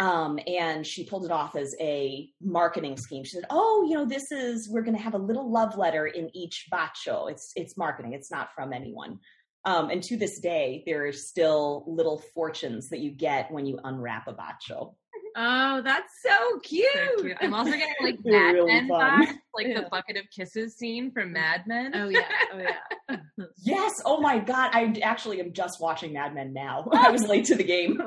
Um, 0.00 0.40
and 0.46 0.84
she 0.84 1.04
pulled 1.04 1.24
it 1.24 1.30
off 1.30 1.54
as 1.54 1.74
a 1.80 2.28
marketing 2.42 2.96
scheme. 2.96 3.22
She 3.24 3.36
said, 3.36 3.44
"Oh, 3.50 3.86
you 3.88 3.94
know, 3.94 4.04
this 4.04 4.32
is 4.32 4.68
we're 4.68 4.82
going 4.82 4.96
to 4.96 5.02
have 5.02 5.14
a 5.14 5.18
little 5.18 5.50
love 5.50 5.76
letter 5.78 6.06
in 6.06 6.34
each 6.34 6.66
bacio. 6.72 7.30
It's 7.30 7.52
it's 7.54 7.76
marketing. 7.76 8.12
It's 8.12 8.30
not 8.30 8.48
from 8.54 8.72
anyone." 8.72 9.20
Um, 9.66 9.90
and 9.90 10.02
to 10.04 10.16
this 10.16 10.40
day, 10.40 10.82
there 10.84 11.06
are 11.06 11.12
still 11.12 11.84
little 11.86 12.22
fortunes 12.34 12.90
that 12.90 12.98
you 12.98 13.10
get 13.10 13.50
when 13.50 13.66
you 13.66 13.78
unwrap 13.82 14.28
a 14.28 14.34
bacio. 14.34 14.94
Oh, 15.36 15.82
that's 15.82 16.12
so 16.22 16.58
cute. 16.60 16.86
So 17.16 17.22
cute. 17.22 17.36
I'm 17.40 17.54
also 17.54 17.72
getting 17.72 17.94
like 18.02 18.18
Mad 18.24 18.54
really 18.54 18.72
Men 18.72 18.88
vibes, 18.88 19.34
like 19.54 19.66
yeah. 19.66 19.80
the 19.80 19.88
bucket 19.90 20.16
of 20.16 20.24
kisses 20.30 20.76
scene 20.76 21.10
from 21.10 21.32
Mad 21.32 21.66
Men. 21.66 21.92
Oh 21.94 22.08
yeah, 22.08 22.28
oh 22.52 22.58
yeah. 22.58 23.16
yes. 23.64 24.00
Oh 24.04 24.20
my 24.20 24.38
god, 24.38 24.70
I 24.72 24.94
actually 25.02 25.40
am 25.40 25.52
just 25.52 25.80
watching 25.80 26.12
Mad 26.12 26.34
Men 26.34 26.52
now. 26.52 26.88
I 26.92 27.10
was 27.10 27.26
late 27.26 27.46
to 27.46 27.56
the 27.56 27.64
game. 27.64 28.00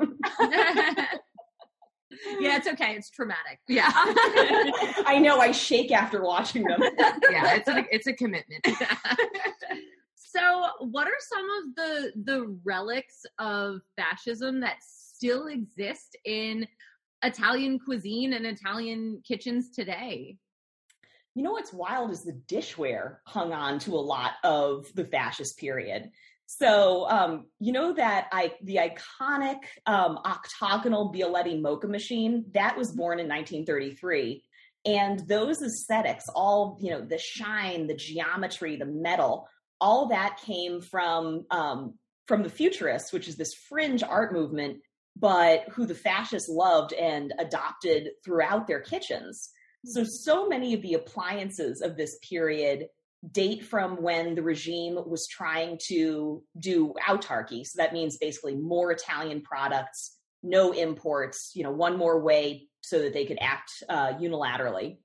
Yeah, 2.40 2.56
it's 2.56 2.66
okay. 2.68 2.94
It's 2.94 3.10
traumatic. 3.10 3.60
Yeah, 3.68 3.90
I 3.94 5.18
know. 5.22 5.38
I 5.38 5.52
shake 5.52 5.92
after 5.92 6.22
watching 6.22 6.64
them. 6.64 6.80
yeah, 7.30 7.56
it's 7.56 7.68
a 7.68 7.84
it's 7.90 8.06
a 8.06 8.12
commitment. 8.12 8.66
so, 10.14 10.68
what 10.80 11.06
are 11.06 11.20
some 11.20 11.46
of 11.50 11.74
the 11.76 12.12
the 12.24 12.58
relics 12.64 13.24
of 13.38 13.80
fascism 13.96 14.60
that 14.60 14.76
still 14.80 15.48
exist 15.48 16.16
in 16.24 16.66
Italian 17.22 17.78
cuisine 17.78 18.32
and 18.32 18.46
Italian 18.46 19.20
kitchens 19.26 19.70
today. 19.70 20.36
You 21.34 21.42
know 21.42 21.52
what's 21.52 21.72
wild 21.72 22.10
is 22.10 22.24
the 22.24 22.40
dishware 22.48 23.16
hung 23.26 23.52
on 23.52 23.78
to 23.80 23.92
a 23.92 24.00
lot 24.00 24.32
of 24.44 24.86
the 24.94 25.04
fascist 25.04 25.58
period. 25.58 26.10
So 26.50 27.06
um, 27.10 27.44
you 27.60 27.72
know 27.72 27.92
that 27.92 28.28
I 28.32 28.54
the 28.62 28.76
iconic 28.76 29.58
um, 29.84 30.18
octagonal 30.24 31.12
Bialetti 31.12 31.60
moka 31.60 31.86
machine 31.86 32.46
that 32.54 32.74
was 32.74 32.90
born 32.90 33.20
in 33.20 33.28
1933, 33.28 34.42
and 34.86 35.20
those 35.28 35.60
aesthetics, 35.60 36.24
all 36.34 36.78
you 36.80 36.90
know, 36.90 37.02
the 37.02 37.18
shine, 37.18 37.86
the 37.86 37.94
geometry, 37.94 38.76
the 38.76 38.86
metal, 38.86 39.46
all 39.78 40.08
that 40.08 40.38
came 40.38 40.80
from 40.80 41.44
um, 41.50 41.98
from 42.26 42.42
the 42.42 42.48
Futurists, 42.48 43.12
which 43.12 43.28
is 43.28 43.36
this 43.36 43.52
fringe 43.52 44.02
art 44.02 44.32
movement 44.32 44.78
but 45.20 45.64
who 45.70 45.84
the 45.84 45.94
fascists 45.94 46.48
loved 46.48 46.92
and 46.92 47.34
adopted 47.38 48.10
throughout 48.24 48.66
their 48.66 48.80
kitchens. 48.80 49.50
So, 49.84 50.04
so 50.04 50.48
many 50.48 50.74
of 50.74 50.82
the 50.82 50.94
appliances 50.94 51.82
of 51.82 51.96
this 51.96 52.18
period 52.28 52.86
date 53.32 53.64
from 53.64 54.00
when 54.02 54.34
the 54.34 54.42
regime 54.42 54.98
was 55.06 55.26
trying 55.26 55.78
to 55.88 56.42
do 56.58 56.94
autarky. 57.06 57.64
So 57.64 57.78
that 57.82 57.92
means 57.92 58.16
basically 58.18 58.54
more 58.54 58.92
Italian 58.92 59.42
products, 59.42 60.16
no 60.42 60.72
imports, 60.72 61.52
you 61.54 61.64
know, 61.64 61.72
one 61.72 61.96
more 61.96 62.20
way 62.20 62.68
so 62.80 63.00
that 63.00 63.12
they 63.12 63.26
could 63.26 63.38
act 63.40 63.70
uh, 63.88 64.12
unilaterally. 64.14 64.98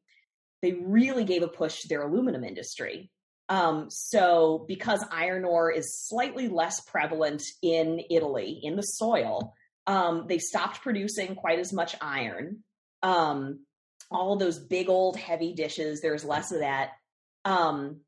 They 0.61 0.73
really 0.73 1.25
gave 1.25 1.41
a 1.41 1.47
push 1.47 1.81
to 1.81 1.87
their 1.87 2.03
aluminum 2.03 2.43
industry. 2.43 3.09
Um, 3.49 3.87
so 3.89 4.65
because 4.67 5.05
iron 5.11 5.43
ore 5.43 5.71
is 5.71 6.07
slightly 6.07 6.47
less 6.47 6.79
prevalent 6.81 7.43
in 7.61 7.99
Italy, 8.09 8.59
in 8.63 8.75
the 8.75 8.83
soil, 8.83 9.53
um, 9.85 10.25
they 10.29 10.37
stopped 10.37 10.81
producing 10.81 11.35
quite 11.35 11.59
as 11.59 11.73
much 11.73 11.95
iron. 11.99 12.63
Um, 13.01 13.65
all 14.09 14.37
those 14.37 14.59
big 14.59 14.87
old 14.87 15.17
heavy 15.17 15.53
dishes, 15.53 15.99
there's 15.99 16.23
less 16.23 16.51
of 16.51 16.59
that. 16.59 16.91
Um, 17.45 18.01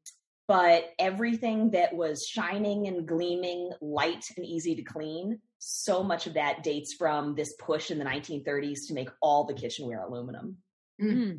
but 0.47 0.93
everything 0.99 1.71
that 1.71 1.95
was 1.95 2.27
shining 2.27 2.87
and 2.87 3.07
gleaming, 3.07 3.71
light 3.81 4.25
and 4.37 4.45
easy 4.45 4.75
to 4.75 4.83
clean, 4.83 5.39
so 5.57 6.03
much 6.03 6.27
of 6.27 6.35
that 6.35 6.63
dates 6.63 6.93
from 6.93 7.33
this 7.33 7.55
push 7.59 7.89
in 7.89 7.97
the 7.97 8.05
1930s 8.05 8.87
to 8.87 8.93
make 8.93 9.09
all 9.21 9.45
the 9.45 9.55
kitchenware 9.55 10.03
aluminum. 10.03 10.57
Mm-hmm. 11.01 11.37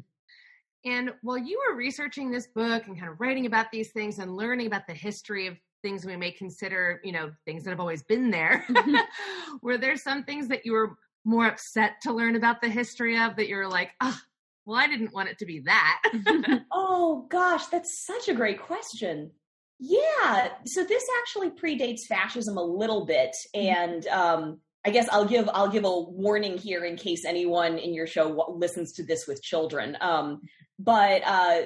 And 0.85 1.11
while 1.23 1.39
you 1.39 1.61
were 1.69 1.77
researching 1.77 2.31
this 2.31 2.49
book 2.49 2.87
and 2.87 2.99
kind 2.99 3.11
of 3.11 3.21
writing 3.21 3.47
about 3.47 3.71
these 3.71 3.91
things 3.91 4.19
and 4.19 4.37
learning 4.37 4.67
about 4.67 4.87
the 4.87 4.95
history 4.95 5.47
of 5.47 5.57
things 5.83 6.05
we 6.05 6.17
may 6.17 6.33
consider, 6.33 7.01
you 7.05 7.13
know, 7.13 7.31
things 7.45 7.65
that 7.65 7.71
have 7.71 7.81
always 7.81 8.03
been 8.03 8.31
there. 8.31 8.65
Mm-hmm. 8.69 8.97
were 9.63 9.79
there 9.79 9.97
some 9.97 10.25
things 10.25 10.49
that 10.49 10.67
you 10.67 10.73
were 10.73 10.97
more 11.25 11.47
upset 11.47 12.01
to 12.03 12.13
learn 12.13 12.37
about 12.37 12.61
the 12.61 12.69
history 12.69 13.19
of 13.19 13.37
that 13.37 13.49
you're 13.49 13.69
like, 13.69 13.91
oh, 14.01 14.19
well, 14.67 14.79
I 14.79 14.89
didn't 14.89 15.15
want 15.15 15.29
it 15.29 15.39
to 15.39 15.47
be 15.47 15.61
that? 15.61 16.03
oh 16.73 17.27
gosh, 17.31 17.67
that's 17.67 18.05
such 18.05 18.29
a 18.29 18.35
great 18.35 18.61
question. 18.61 19.31
Yeah, 19.79 20.49
so 20.65 20.85
this 20.85 21.05
actually 21.21 21.51
predates 21.51 22.07
fascism 22.07 22.57
a 22.57 22.63
little 22.63 23.07
bit, 23.07 23.35
mm-hmm. 23.55 23.67
and 23.67 24.07
um, 24.09 24.61
I 24.85 24.91
guess 24.91 25.09
I'll 25.11 25.27
give 25.27 25.49
I'll 25.53 25.69
give 25.69 25.85
a 25.85 26.01
warning 26.01 26.59
here 26.59 26.85
in 26.85 26.97
case 26.97 27.25
anyone 27.25 27.79
in 27.79 27.95
your 27.95 28.07
show 28.07 28.29
w- 28.29 28.59
listens 28.59 28.93
to 28.95 29.05
this 29.05 29.27
with 29.27 29.43
children. 29.43 29.97
Um, 30.01 30.43
but 30.79 31.23
uh, 31.25 31.63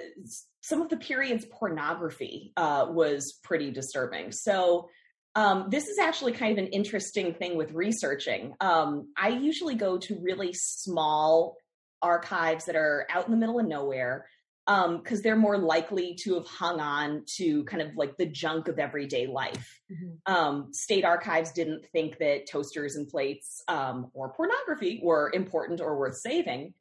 some 0.61 0.83
of 0.83 0.89
the 0.89 0.97
period's 0.97 1.45
pornography 1.47 2.53
uh, 2.57 2.87
was 2.91 3.39
pretty 3.43 3.71
disturbing. 3.71 4.31
So 4.31 4.89
um, 5.35 5.69
this 5.71 5.89
is 5.89 5.99
actually 5.99 6.33
kind 6.33 6.59
of 6.59 6.65
an 6.65 6.71
interesting 6.73 7.35
thing 7.35 7.57
with 7.57 7.73
researching. 7.73 8.55
Um, 8.61 9.13
I 9.17 9.29
usually 9.29 9.75
go 9.75 9.99
to 9.99 10.19
really 10.21 10.53
small 10.53 11.57
archives 12.03 12.65
that 12.67 12.77
are 12.77 13.07
out 13.11 13.27
in 13.27 13.31
the 13.31 13.37
middle 13.37 13.59
of 13.59 13.67
nowhere 13.67 14.27
because 14.67 15.19
um, 15.19 15.23
they're 15.23 15.37
more 15.37 15.59
likely 15.59 16.15
to 16.15 16.35
have 16.35 16.47
hung 16.47 16.81
on 16.81 17.25
to 17.27 17.65
kind 17.65 17.83
of 17.83 17.97
like 17.97 18.17
the 18.17 18.27
junk 18.27 18.69
of 18.69 18.79
everyday 18.79 19.27
life. 19.27 19.81
Mm-hmm. 19.91 20.33
Um, 20.33 20.73
state 20.73 21.05
archives 21.05 21.51
didn't 21.53 21.87
think 21.93 22.19
that 22.19 22.47
toasters 22.47 22.95
and 22.95 23.09
plates 23.09 23.63
um, 23.67 24.11
or 24.13 24.33
pornography 24.33 25.01
were 25.03 25.33
important 25.35 25.81
or 25.81 25.99
worth 25.99 26.19
saving. 26.19 26.75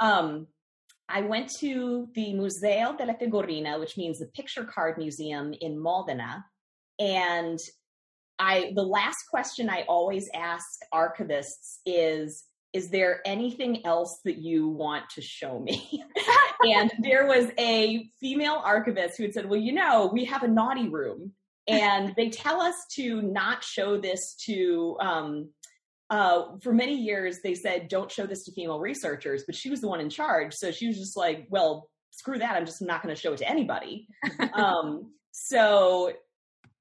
Um, 0.00 0.48
I 1.08 1.20
went 1.20 1.50
to 1.60 2.08
the 2.14 2.32
Museo 2.32 2.96
della 2.96 3.14
Figurina, 3.14 3.78
which 3.78 3.96
means 3.96 4.18
the 4.18 4.26
picture 4.26 4.64
card 4.64 4.98
museum 4.98 5.54
in 5.60 5.78
Modena. 5.78 6.44
And 6.98 7.58
I, 8.38 8.72
the 8.74 8.82
last 8.82 9.18
question 9.30 9.70
I 9.70 9.84
always 9.88 10.28
ask 10.34 10.80
archivists 10.92 11.78
is, 11.86 12.44
is 12.72 12.90
there 12.90 13.20
anything 13.24 13.84
else 13.86 14.20
that 14.24 14.38
you 14.38 14.68
want 14.68 15.08
to 15.10 15.22
show 15.22 15.58
me? 15.58 16.04
and 16.62 16.92
there 17.00 17.26
was 17.26 17.50
a 17.58 18.10
female 18.20 18.60
archivist 18.64 19.16
who 19.16 19.24
had 19.24 19.34
said, 19.34 19.48
well, 19.48 19.60
you 19.60 19.72
know, 19.72 20.10
we 20.12 20.24
have 20.26 20.42
a 20.42 20.48
naughty 20.48 20.88
room 20.88 21.32
and 21.68 22.14
they 22.16 22.30
tell 22.30 22.60
us 22.60 22.74
to 22.92 23.20
not 23.22 23.62
show 23.62 23.98
this 24.00 24.34
to 24.46 24.96
um, 25.00 25.50
uh, 26.10 26.56
for 26.62 26.72
many 26.72 26.94
years 26.94 27.40
they 27.44 27.54
said 27.54 27.88
don't 27.88 28.10
show 28.10 28.26
this 28.26 28.44
to 28.44 28.52
female 28.52 28.80
researchers 28.80 29.44
but 29.44 29.54
she 29.54 29.68
was 29.68 29.80
the 29.80 29.88
one 29.88 30.00
in 30.00 30.08
charge 30.08 30.54
so 30.54 30.70
she 30.70 30.86
was 30.86 30.98
just 30.98 31.16
like 31.16 31.46
well 31.50 31.90
screw 32.10 32.38
that 32.38 32.56
i'm 32.56 32.64
just 32.64 32.80
not 32.80 33.02
going 33.02 33.14
to 33.14 33.20
show 33.20 33.32
it 33.32 33.38
to 33.38 33.48
anybody 33.48 34.08
um, 34.54 35.12
so 35.30 36.12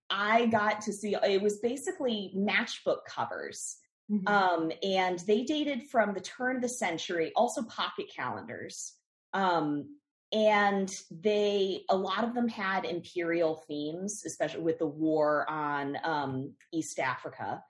i 0.10 0.46
got 0.46 0.80
to 0.80 0.94
see 0.94 1.16
it 1.22 1.42
was 1.42 1.60
basically 1.60 2.32
matchbook 2.36 3.00
covers 3.06 3.78
mm-hmm. 4.12 4.28
um, 4.28 4.72
and 4.84 5.20
they 5.20 5.44
dated 5.44 5.84
from 5.84 6.14
the 6.14 6.22
turn 6.22 6.58
of 6.58 6.62
the 6.62 6.70
century 6.70 7.32
also 7.36 7.64
pocket 7.64 8.08
calendars. 8.16 8.94
Um, 9.34 9.98
and 10.34 10.94
they 11.10 11.84
a 11.90 11.96
lot 11.96 12.24
of 12.24 12.34
them 12.34 12.48
had 12.48 12.84
imperial 12.84 13.64
themes 13.68 14.24
especially 14.26 14.62
with 14.62 14.78
the 14.78 14.86
war 14.86 15.50
on 15.50 15.98
um, 16.04 16.54
east 16.74 17.00
africa. 17.00 17.64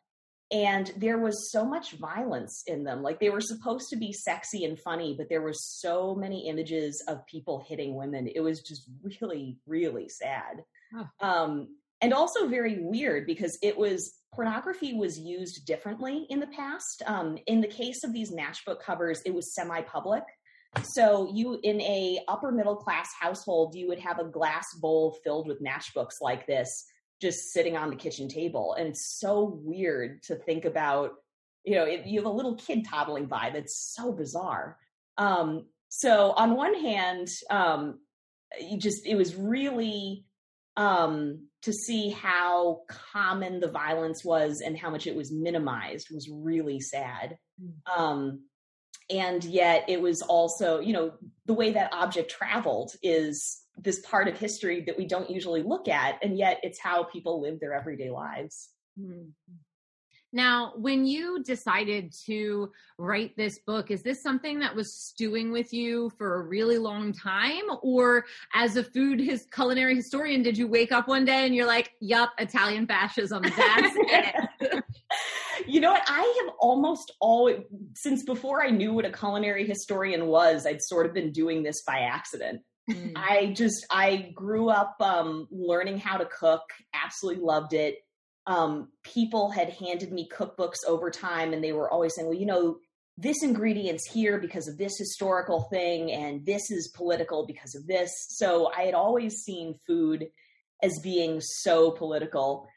And 0.49 0.91
there 0.95 1.17
was 1.17 1.51
so 1.51 1.65
much 1.65 1.97
violence 1.97 2.63
in 2.67 2.85
them. 2.85 3.03
Like 3.03 3.19
they 3.19 3.29
were 3.29 3.41
supposed 3.41 3.89
to 3.89 3.97
be 3.97 4.13
sexy 4.13 4.65
and 4.65 4.79
funny 4.79 5.13
but 5.15 5.29
there 5.29 5.41
were 5.41 5.53
so 5.53 6.15
many 6.15 6.47
images 6.47 7.03
of 7.07 7.25
people 7.27 7.63
hitting 7.67 7.95
women. 7.95 8.27
It 8.27 8.41
was 8.41 8.61
just 8.61 8.89
really 9.21 9.59
really 9.67 10.09
sad. 10.09 10.63
Oh. 10.95 11.27
um, 11.27 11.67
and 12.01 12.13
also 12.13 12.47
very 12.47 12.79
weird 12.79 13.25
because 13.25 13.57
it 13.61 13.77
was 13.77 14.13
pornography 14.33 14.93
was 14.93 15.17
used 15.17 15.65
differently 15.65 16.27
in 16.29 16.39
the 16.39 16.47
past. 16.47 17.01
Um, 17.05 17.37
in 17.47 17.61
the 17.61 17.67
case 17.67 18.03
of 18.03 18.13
these 18.13 18.31
matchbook 18.31 18.81
covers 18.81 19.21
it 19.25 19.33
was 19.33 19.53
semi-public. 19.55 20.23
So 20.83 21.31
you 21.33 21.59
in 21.63 21.81
a 21.81 22.19
upper 22.27 22.51
middle 22.51 22.75
class 22.75 23.09
household 23.19 23.73
you 23.73 23.87
would 23.87 23.99
have 23.99 24.19
a 24.19 24.25
glass 24.25 24.67
bowl 24.75 25.17
filled 25.23 25.47
with 25.47 25.63
matchbooks 25.63 26.21
like 26.21 26.45
this 26.45 26.85
just 27.19 27.51
sitting 27.51 27.75
on 27.75 27.89
the 27.89 27.95
kitchen 27.95 28.27
table. 28.27 28.75
And 28.77 28.89
it's 28.89 29.17
so 29.19 29.59
weird 29.63 30.21
to 30.23 30.35
think 30.35 30.65
about 30.65 31.13
you 31.63 31.75
know 31.75 31.85
it, 31.85 32.05
you 32.05 32.19
have 32.19 32.27
a 32.27 32.33
little 32.33 32.55
kid 32.55 32.85
toddling 32.85 33.25
by 33.25 33.49
that's 33.51 33.93
so 33.95 34.11
bizarre. 34.11 34.77
Um, 35.17 35.65
so 35.89 36.31
on 36.31 36.55
one 36.55 36.75
hand 36.75 37.29
um, 37.49 37.99
you 38.59 38.77
just 38.77 39.07
it 39.07 39.15
was 39.15 39.35
really 39.35 40.25
um, 40.75 41.46
to 41.63 41.73
see 41.73 42.09
how 42.09 42.81
common 42.87 43.59
the 43.59 43.71
violence 43.71 44.23
was 44.23 44.61
and 44.61 44.77
how 44.77 44.89
much 44.89 45.07
it 45.07 45.15
was 45.15 45.31
minimized 45.31 46.07
was 46.11 46.29
really 46.29 46.79
sad 46.79 47.37
mm. 47.61 47.99
um, 47.99 48.41
and 49.09 49.43
yet 49.43 49.85
it 49.87 50.01
was 50.01 50.21
also 50.21 50.79
you 50.79 50.93
know 50.93 51.13
the 51.45 51.53
way 51.53 51.71
that 51.71 51.93
object 51.93 52.31
traveled 52.31 52.91
is 53.01 53.61
this 53.77 53.99
part 54.01 54.27
of 54.27 54.37
history 54.37 54.83
that 54.85 54.97
we 54.97 55.05
don't 55.05 55.29
usually 55.29 55.63
look 55.63 55.87
at 55.87 56.23
and 56.23 56.37
yet 56.37 56.59
it's 56.63 56.79
how 56.79 57.03
people 57.03 57.41
live 57.41 57.59
their 57.59 57.73
everyday 57.73 58.09
lives 58.09 58.69
mm-hmm. 58.99 59.29
Now 60.33 60.73
when 60.75 61.05
you 61.05 61.41
decided 61.43 62.13
to 62.25 62.71
write 62.97 63.35
this 63.37 63.59
book 63.59 63.91
is 63.91 64.03
this 64.03 64.21
something 64.21 64.59
that 64.59 64.75
was 64.75 64.93
stewing 64.93 65.51
with 65.51 65.73
you 65.73 66.11
for 66.17 66.35
a 66.35 66.41
really 66.41 66.77
long 66.77 67.13
time 67.13 67.63
or 67.81 68.25
as 68.53 68.75
a 68.75 68.83
food 68.83 69.19
his 69.19 69.47
culinary 69.53 69.95
historian 69.95 70.43
did 70.43 70.57
you 70.57 70.67
wake 70.67 70.91
up 70.91 71.07
one 71.07 71.25
day 71.25 71.45
and 71.45 71.55
you're 71.55 71.67
like 71.67 71.91
yup 71.99 72.31
italian 72.39 72.85
fascism 72.85 73.41
that's 73.41 73.95
it 73.97 74.83
you 75.67 75.81
know 75.81 75.91
what? 75.91 76.03
I 76.07 76.43
have 76.45 76.55
almost 76.59 77.11
always, 77.19 77.57
since 77.93 78.23
before 78.23 78.63
I 78.63 78.69
knew 78.69 78.93
what 78.93 79.05
a 79.05 79.11
culinary 79.11 79.65
historian 79.65 80.27
was, 80.27 80.65
I'd 80.65 80.81
sort 80.81 81.05
of 81.05 81.13
been 81.13 81.31
doing 81.31 81.63
this 81.63 81.83
by 81.85 81.99
accident. 81.99 82.61
Mm. 82.89 83.13
I 83.15 83.53
just, 83.55 83.85
I 83.91 84.31
grew 84.33 84.69
up 84.69 84.95
um, 85.01 85.47
learning 85.51 85.99
how 85.99 86.17
to 86.17 86.25
cook, 86.25 86.63
absolutely 86.93 87.43
loved 87.43 87.73
it. 87.73 87.97
Um, 88.47 88.89
people 89.03 89.51
had 89.51 89.69
handed 89.69 90.11
me 90.11 90.29
cookbooks 90.33 90.77
over 90.87 91.11
time, 91.11 91.53
and 91.53 91.63
they 91.63 91.73
were 91.73 91.91
always 91.91 92.15
saying, 92.15 92.27
well, 92.27 92.37
you 92.37 92.45
know, 92.45 92.77
this 93.17 93.43
ingredient's 93.43 94.09
here 94.09 94.39
because 94.39 94.67
of 94.67 94.77
this 94.77 94.97
historical 94.97 95.67
thing, 95.71 96.11
and 96.11 96.45
this 96.45 96.71
is 96.71 96.93
political 96.95 97.45
because 97.45 97.75
of 97.75 97.85
this. 97.87 98.11
So 98.29 98.71
I 98.75 98.83
had 98.83 98.93
always 98.93 99.37
seen 99.43 99.75
food 99.85 100.27
as 100.83 100.99
being 101.03 101.41
so 101.41 101.91
political. 101.91 102.67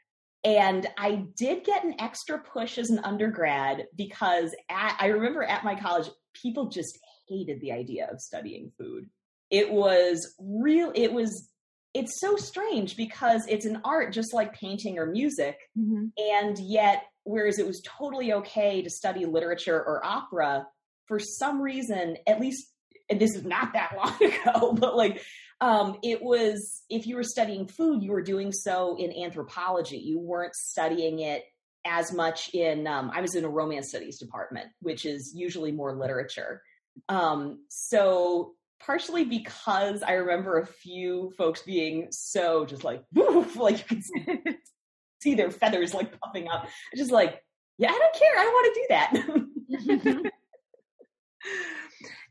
And 0.43 0.87
I 0.97 1.27
did 1.37 1.65
get 1.65 1.85
an 1.85 1.97
extra 2.01 2.39
push 2.39 2.79
as 2.79 2.89
an 2.89 3.01
undergrad 3.01 3.87
because 3.95 4.55
at, 4.71 4.97
I 4.99 5.09
remember 5.09 5.43
at 5.43 5.65
my 5.65 5.75
college, 5.75 6.09
people 6.33 6.71
just 6.71 6.99
hated 7.29 7.61
the 7.61 7.73
idea 7.73 8.09
of 8.11 8.21
studying 8.21 8.73
food. 8.79 9.11
It 9.51 9.71
was 9.71 10.35
real, 10.41 10.93
it 10.95 11.13
was, 11.13 11.50
it's 11.95 12.21
so 12.21 12.37
strange 12.37 12.97
because 12.97 13.43
it's 13.49 13.67
an 13.67 13.81
art 13.85 14.13
just 14.13 14.33
like 14.33 14.53
painting 14.53 14.99
or 14.99 15.07
music. 15.07 15.59
Mm-hmm. 15.79 16.07
And 16.19 16.59
yet, 16.59 17.05
whereas 17.25 17.59
it 17.59 17.67
was 17.67 17.83
totally 17.85 18.33
okay 18.35 18.83
to 18.83 18.91
study 18.91 19.25
literature 19.25 19.77
or 19.77 20.05
opera, 20.05 20.67
for 21.07 21.19
some 21.19 21.61
reason, 21.61 22.17
at 22.27 22.41
least, 22.41 22.67
and 23.09 23.21
this 23.21 23.35
is 23.35 23.45
not 23.45 23.73
that 23.73 23.93
long 23.97 24.15
ago, 24.23 24.73
but 24.73 24.97
like 24.97 25.23
um, 25.61 25.99
it 26.03 26.23
was 26.23 26.83
if 26.89 27.07
you 27.07 27.17
were 27.17 27.25
studying 27.25 27.67
food, 27.67 28.03
you 28.03 28.13
were 28.13 28.23
doing 28.23 28.53
so 28.53 28.97
in 28.97 29.25
anthropology. 29.25 29.99
You 29.99 30.19
weren't 30.19 30.55
studying 30.55 31.19
it 31.19 31.45
as 31.85 32.13
much 32.13 32.55
in. 32.55 32.87
Um, 32.87 33.11
I 33.13 33.21
was 33.21 33.35
in 33.35 33.45
a 33.45 33.49
romance 33.49 33.89
studies 33.89 34.19
department, 34.19 34.69
which 34.81 35.05
is 35.05 35.33
usually 35.35 35.73
more 35.73 35.95
literature. 35.95 36.63
Um, 37.09 37.65
so 37.69 38.55
partially 38.81 39.25
because 39.25 40.03
I 40.03 40.13
remember 40.13 40.59
a 40.59 40.67
few 40.67 41.33
folks 41.37 41.63
being 41.63 42.09
so 42.11 42.65
just 42.65 42.85
like, 42.85 43.05
woof, 43.13 43.57
like 43.57 43.79
you 43.79 43.85
could 43.85 44.05
see, 44.05 44.41
see 45.23 45.35
their 45.35 45.51
feathers 45.51 45.95
like 45.95 46.19
puffing 46.21 46.49
up. 46.49 46.69
Just 46.97 47.13
like, 47.13 47.43
yeah, 47.79 47.91
I 47.91 47.99
don't 47.99 48.15
care. 48.15 48.39
I 48.39 48.47
want 48.47 48.75
to 48.75 48.81
do 48.81 48.87
that. 50.23 50.31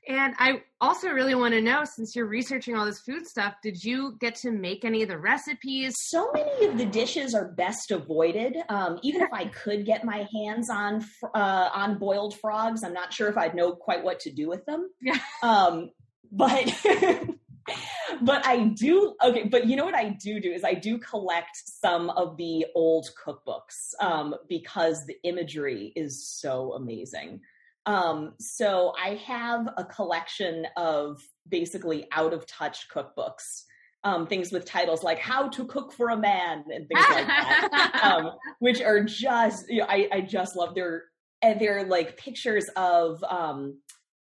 And 0.10 0.34
I 0.40 0.64
also 0.82 1.10
really 1.10 1.36
want 1.36 1.54
to 1.54 1.62
know 1.62 1.84
since 1.86 2.16
you're 2.16 2.26
researching 2.26 2.76
all 2.76 2.84
this 2.84 3.00
food 3.00 3.28
stuff, 3.28 3.54
did 3.62 3.84
you 3.84 4.18
get 4.20 4.34
to 4.38 4.50
make 4.50 4.84
any 4.84 5.04
of 5.04 5.08
the 5.08 5.20
recipes? 5.20 5.94
So 6.00 6.32
many 6.34 6.66
of 6.66 6.80
the 6.80 6.86
dishes 6.86 7.36
are 7.36 7.50
best 7.50 7.92
avoided. 7.92 8.58
Um, 8.70 8.98
even 9.04 9.22
if 9.22 9.30
I 9.32 9.46
could 9.64 9.86
get 9.86 10.04
my 10.04 10.28
hands 10.34 10.68
on 10.72 11.06
uh, 11.36 11.70
on 11.76 12.00
boiled 12.00 12.36
frogs, 12.40 12.84
I'm 12.84 12.94
not 12.94 13.14
sure 13.14 13.28
if 13.28 13.38
I'd 13.38 13.54
know 13.54 13.74
quite 13.74 14.04
what 14.04 14.20
to 14.22 14.32
do 14.32 14.50
with 14.50 14.66
them. 14.66 14.90
Yeah. 15.00 15.20
Um, 15.44 15.92
but 16.32 16.74
but 18.22 18.46
I 18.46 18.66
do 18.76 19.16
okay. 19.24 19.44
But 19.44 19.68
you 19.68 19.76
know 19.76 19.86
what 19.86 19.96
I 19.96 20.10
do 20.10 20.40
do 20.40 20.52
is 20.52 20.64
I 20.64 20.74
do 20.74 20.98
collect 20.98 21.62
some 21.66 22.10
of 22.12 22.38
the 22.38 22.66
old 22.76 23.10
cookbooks 23.24 23.94
um, 24.00 24.36
because 24.48 25.06
the 25.06 25.16
imagery 25.24 25.94
is 25.96 26.28
so 26.28 26.74
amazing. 26.74 27.42
Um, 27.86 28.34
so 28.40 28.94
I 29.02 29.16
have 29.16 29.70
a 29.78 29.86
collection 29.86 30.68
of 30.78 31.22
basically 31.48 32.08
out 32.12 32.34
of 32.34 32.46
touch 32.46 32.88
cookbooks. 32.94 33.64
Um, 34.06 34.28
things 34.28 34.54
with 34.54 34.64
titles 34.64 35.04
like 35.04 35.20
"How 35.20 35.50
to 35.50 35.66
Cook 35.66 35.92
for 35.92 36.10
a 36.10 36.18
Man" 36.18 36.64
and 36.74 36.88
things 36.88 37.06
like 37.10 37.28
that, 37.28 38.00
um, 38.04 38.32
which 38.60 38.82
are 38.82 39.04
just 39.04 39.70
you 39.70 39.80
know, 39.80 39.88
I, 39.90 40.08
I 40.12 40.22
just 40.22 40.56
love 40.56 40.74
their 40.74 41.04
and 41.42 41.60
they're 41.60 41.86
like 41.86 42.16
pictures 42.16 42.70
of 42.78 43.22
um, 43.26 43.78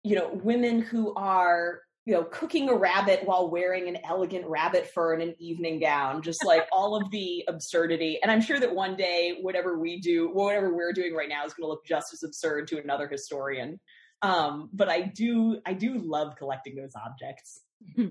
you 0.03 0.15
know 0.15 0.39
women 0.43 0.81
who 0.81 1.13
are 1.13 1.81
you 2.09 2.15
know, 2.15 2.23
cooking 2.23 2.69
a 2.69 2.73
rabbit 2.73 3.21
while 3.23 3.51
wearing 3.51 3.87
an 3.87 3.99
elegant 4.03 4.43
rabbit 4.47 4.87
fur 4.87 5.13
and 5.13 5.21
an 5.21 5.35
evening 5.37 5.79
gown, 5.79 6.23
just 6.23 6.43
like 6.43 6.65
all 6.71 6.95
of 6.95 7.11
the 7.11 7.43
absurdity. 7.47 8.17
And 8.23 8.31
I'm 8.31 8.41
sure 8.41 8.59
that 8.59 8.73
one 8.73 8.95
day, 8.95 9.37
whatever 9.41 9.77
we 9.77 10.01
do, 10.01 10.31
whatever 10.33 10.73
we're 10.73 10.91
doing 10.91 11.13
right 11.13 11.29
now 11.29 11.45
is 11.45 11.53
going 11.53 11.65
to 11.65 11.69
look 11.69 11.85
just 11.85 12.11
as 12.11 12.23
absurd 12.23 12.67
to 12.69 12.81
another 12.81 13.07
historian. 13.07 13.79
Um, 14.23 14.71
but 14.73 14.89
I 14.89 15.01
do, 15.01 15.61
I 15.67 15.73
do 15.73 15.99
love 15.99 16.35
collecting 16.35 16.75
those 16.75 16.93
objects. 16.95 17.61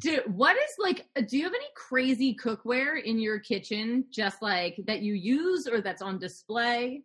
Do, 0.00 0.20
what 0.26 0.56
is 0.56 0.70
like 0.80 1.06
do 1.28 1.38
you 1.38 1.44
have 1.44 1.54
any 1.54 1.68
crazy 1.76 2.34
cookware 2.34 3.00
in 3.00 3.20
your 3.20 3.38
kitchen 3.38 4.06
just 4.10 4.42
like 4.42 4.74
that 4.88 5.02
you 5.02 5.14
use 5.14 5.68
or 5.68 5.80
that's 5.80 6.02
on 6.02 6.18
display 6.18 7.04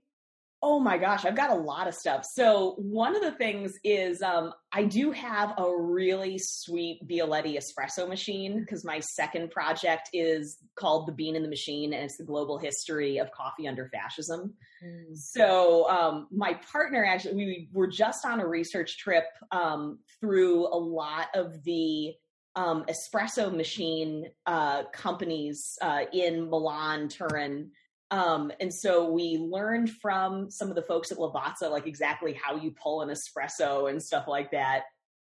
Oh 0.62 0.80
my 0.80 0.98
gosh, 0.98 1.24
I've 1.24 1.38
got 1.38 1.52
a 1.52 1.56
lot 1.56 1.88
of 1.88 1.94
stuff. 1.94 2.26
So 2.26 2.74
one 2.78 3.16
of 3.16 3.22
the 3.22 3.32
things 3.32 3.74
is 3.84 4.22
um, 4.22 4.54
I 4.74 4.84
do 4.84 5.12
have 5.12 5.54
a 5.58 5.74
really 5.74 6.38
sweet 6.38 7.08
Bialetti 7.08 7.58
espresso 7.58 8.08
machine 8.10 8.60
because 8.60 8.84
my 8.84 9.00
second 9.00 9.52
project 9.52 10.10
is 10.12 10.58
called 10.76 11.08
The 11.08 11.14
Bean 11.14 11.38
in 11.38 11.44
the 11.44 11.50
Machine 11.50 11.94
and 11.94 12.04
it's 12.04 12.18
the 12.18 12.26
global 12.26 12.58
history 12.58 13.20
of 13.20 13.32
coffee 13.32 13.70
under 13.70 13.88
fascism. 13.88 14.54
Mm. 14.84 15.16
So 15.16 15.90
um, 15.90 16.28
my 16.30 16.56
partner 16.56 17.06
actually, 17.06 17.36
we 17.36 17.70
were 17.72 17.88
just 17.88 18.26
on 18.26 18.42
a 18.42 18.48
research 18.48 18.98
trip 18.98 19.26
um, 19.52 20.00
through 20.20 20.68
a 20.68 20.76
lot 20.78 21.28
of 21.36 21.64
the 21.64 22.16
um, 22.56 22.84
espresso 22.90 23.56
machine 23.56 24.26
uh, 24.46 24.84
companies 24.92 25.78
uh, 25.82 26.02
in 26.12 26.50
Milan, 26.50 27.08
Turin, 27.08 27.72
um, 28.12 28.52
and 28.60 28.74
so 28.74 29.10
we 29.10 29.38
learned 29.38 29.92
from 29.92 30.50
some 30.50 30.70
of 30.70 30.76
the 30.76 30.82
folks 30.82 31.12
at 31.12 31.18
Lavazza, 31.18 31.70
like 31.70 31.86
exactly 31.86 32.34
how 32.34 32.56
you 32.56 32.72
pull 32.72 33.02
an 33.02 33.10
espresso 33.10 33.90
and 33.90 34.02
stuff 34.02 34.28
like 34.28 34.52
that. 34.52 34.84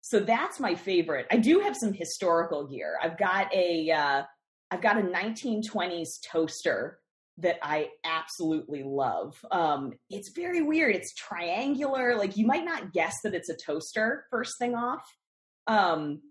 So 0.02 0.20
that's 0.20 0.60
my 0.60 0.76
favorite. 0.76 1.26
I 1.32 1.38
do 1.38 1.60
have 1.60 1.76
some 1.76 1.94
historical 1.94 2.68
gear. 2.68 2.98
I've 3.02 3.18
got 3.18 3.54
a, 3.54 3.92
uh, 3.92 4.24
got 4.82 4.98
a 4.98 5.02
1920s 5.02 6.22
toaster 6.26 7.00
that 7.40 7.58
I 7.62 7.90
absolutely 8.04 8.84
love. 8.84 9.34
Um, 9.52 9.94
it's 10.10 10.32
very 10.36 10.62
weird. 10.62 10.96
It's 10.96 11.14
triangular. 11.16 12.16
Like 12.16 12.38
you 12.38 12.46
might 12.46 12.66
not 12.66 12.94
guess 12.94 13.16
that 13.24 13.34
it's 13.34 13.50
a 13.50 13.56
toaster 13.56 14.26
first 14.30 14.58
thing 14.60 14.76
off. 14.76 15.04
Um, 15.68 16.22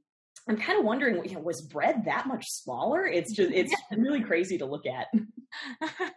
I'm 0.48 0.56
kind 0.56 0.78
of 0.78 0.84
wondering, 0.84 1.22
you 1.24 1.34
know, 1.34 1.40
was 1.40 1.60
bread 1.60 2.04
that 2.06 2.26
much 2.26 2.50
smaller? 2.50 3.06
It's 3.06 3.32
just, 3.32 3.52
it's 3.52 3.74
really 3.96 4.22
crazy 4.22 4.56
to 4.58 4.66
look 4.66 4.86
at. 4.86 5.08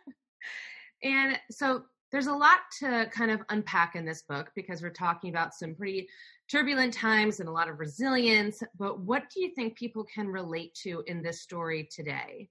and 1.04 1.38
so 1.50 1.84
there's 2.12 2.28
a 2.28 2.34
lot 2.34 2.60
to 2.80 3.10
kind 3.12 3.32
of 3.32 3.42
unpack 3.50 3.96
in 3.96 4.06
this 4.06 4.24
book 4.24 4.52
because 4.56 4.82
we're 4.82 4.90
talking 4.90 5.30
about 5.30 5.54
some 5.54 5.76
pretty 5.76 6.08
turbulent 6.50 6.94
times 6.94 7.40
and 7.40 7.48
a 7.48 7.52
lot 7.52 7.70
of 7.70 7.80
resilience. 7.80 8.62
But 8.78 9.00
what 9.02 9.24
do 9.34 9.42
you 9.42 9.54
think 9.54 9.78
people 9.78 10.06
can 10.06 10.28
relate 10.28 10.74
to 10.84 11.04
in 11.08 11.22
this 11.22 11.42
story 11.42 11.90
today? 11.94 12.50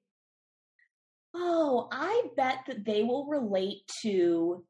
Oh, 1.34 1.88
I 1.92 2.24
bet 2.36 2.60
that 2.66 2.84
they 2.84 3.04
will 3.04 3.26
relate 3.26 3.86
to 4.02 4.64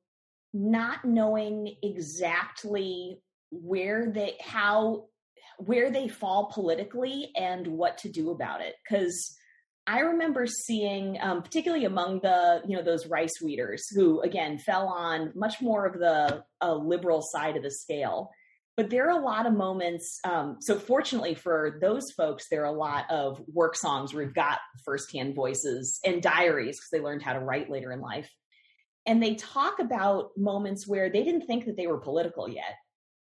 not 0.53 1.05
knowing 1.05 1.77
exactly 1.83 3.20
where 3.51 4.11
they 4.11 4.37
how 4.40 5.07
where 5.66 5.90
they 5.90 6.09
fall 6.09 6.51
politically 6.53 7.31
and 7.37 7.66
what 7.66 7.99
to 7.99 8.09
do 8.09 8.31
about 8.31 8.61
it 8.61 8.75
because 8.83 9.37
I 9.87 10.01
remember 10.01 10.46
seeing, 10.46 11.18
um, 11.20 11.42
particularly 11.42 11.85
among 11.85 12.20
the, 12.20 12.62
you 12.66 12.77
know, 12.77 12.83
those 12.83 13.07
rice 13.07 13.40
weeders 13.42 13.88
who, 13.88 14.20
again, 14.20 14.59
fell 14.59 14.87
on 14.87 15.33
much 15.35 15.61
more 15.61 15.87
of 15.87 15.99
the 15.99 16.44
uh, 16.61 16.75
liberal 16.75 17.23
side 17.23 17.57
of 17.57 17.62
the 17.62 17.70
scale. 17.70 18.31
But 18.77 18.90
there 18.90 19.09
are 19.09 19.20
a 19.20 19.25
lot 19.25 19.46
of 19.46 19.53
moments. 19.53 20.20
Um, 20.25 20.59
so, 20.61 20.79
fortunately 20.79 21.35
for 21.35 21.79
those 21.81 22.12
folks, 22.12 22.46
there 22.51 22.62
are 22.62 22.73
a 22.73 22.79
lot 22.79 23.11
of 23.11 23.42
work 23.53 23.75
songs 23.75 24.14
where 24.14 24.25
we've 24.25 24.35
got 24.35 24.61
firsthand 24.85 25.35
voices 25.35 25.99
and 26.05 26.23
diaries 26.23 26.77
because 26.77 26.90
they 26.92 27.01
learned 27.01 27.23
how 27.23 27.33
to 27.33 27.40
write 27.40 27.68
later 27.68 27.90
in 27.90 28.01
life. 28.01 28.31
And 29.07 29.23
they 29.23 29.35
talk 29.35 29.81
about 29.81 30.31
moments 30.37 30.87
where 30.87 31.11
they 31.11 31.25
didn't 31.25 31.46
think 31.46 31.64
that 31.64 31.77
they 31.77 31.88
were 31.88 31.99
political 31.99 32.49
yet 32.49 32.77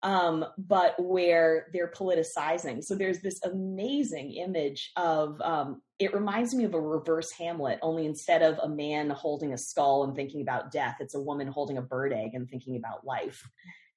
um, 0.03 0.45
but 0.57 0.95
where 0.99 1.67
they're 1.71 1.91
politicizing. 1.91 2.83
So 2.83 2.93
there's 2.93 3.21
this 3.21 3.41
amazing 3.43 4.33
image 4.33 4.91
of 4.97 5.39
um, 5.41 5.81
it 5.97 6.13
reminds 6.13 6.53
me 6.53 6.65
of 6.65 6.73
a 6.73 6.81
reverse 6.81 7.31
Hamlet, 7.31 7.79
only 7.81 8.05
instead 8.05 8.41
of 8.41 8.59
a 8.59 8.67
man 8.67 9.09
holding 9.09 9.53
a 9.53 9.57
skull 9.57 10.03
and 10.03 10.13
thinking 10.13 10.41
about 10.41 10.71
death, 10.71 10.97
it's 10.99 11.15
a 11.15 11.21
woman 11.21 11.47
holding 11.47 11.77
a 11.77 11.81
bird 11.81 12.11
egg 12.11 12.31
and 12.33 12.49
thinking 12.49 12.75
about 12.75 13.05
life. 13.05 13.47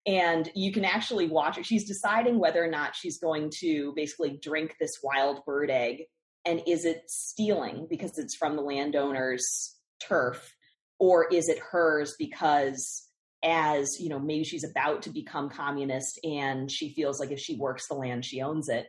And 0.06 0.48
you 0.54 0.72
can 0.72 0.84
actually 0.84 1.26
watch 1.26 1.58
it. 1.58 1.66
She's 1.66 1.88
deciding 1.88 2.38
whether 2.38 2.64
or 2.64 2.70
not 2.70 2.94
she's 2.94 3.18
going 3.18 3.50
to 3.58 3.92
basically 3.96 4.38
drink 4.40 4.76
this 4.78 5.00
wild 5.02 5.44
bird 5.44 5.68
egg. 5.68 6.04
And 6.44 6.62
is 6.68 6.84
it 6.84 7.02
stealing 7.08 7.88
because 7.90 8.16
it's 8.16 8.36
from 8.36 8.54
the 8.54 8.62
landowner's 8.62 9.74
turf? 10.00 10.54
Or 11.00 11.26
is 11.26 11.48
it 11.48 11.58
hers 11.58 12.14
because 12.16 13.05
as 13.44 14.00
you 14.00 14.08
know 14.08 14.18
maybe 14.18 14.44
she's 14.44 14.64
about 14.64 15.02
to 15.02 15.10
become 15.10 15.50
communist 15.50 16.18
and 16.24 16.70
she 16.70 16.92
feels 16.94 17.20
like 17.20 17.30
if 17.30 17.38
she 17.38 17.56
works 17.56 17.88
the 17.88 17.94
land 17.94 18.24
she 18.24 18.42
owns 18.42 18.68
it. 18.68 18.86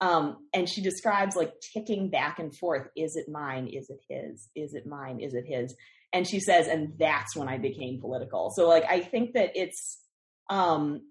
Um, 0.00 0.46
and 0.54 0.68
she 0.68 0.80
describes 0.80 1.34
like 1.34 1.54
ticking 1.72 2.08
back 2.08 2.38
and 2.38 2.56
forth 2.56 2.88
is 2.96 3.16
it 3.16 3.28
mine? 3.28 3.66
Is 3.66 3.90
it 3.90 4.00
his? 4.08 4.48
Is 4.54 4.74
it 4.74 4.86
mine? 4.86 5.20
Is 5.20 5.34
it 5.34 5.44
his? 5.44 5.74
And 6.12 6.26
she 6.26 6.40
says 6.40 6.68
and 6.68 6.94
that's 6.98 7.36
when 7.36 7.48
i 7.48 7.58
became 7.58 8.00
political. 8.00 8.50
So 8.54 8.68
like 8.68 8.84
i 8.88 9.00
think 9.00 9.34
that 9.34 9.52
it's 9.56 9.98
um 10.48 11.02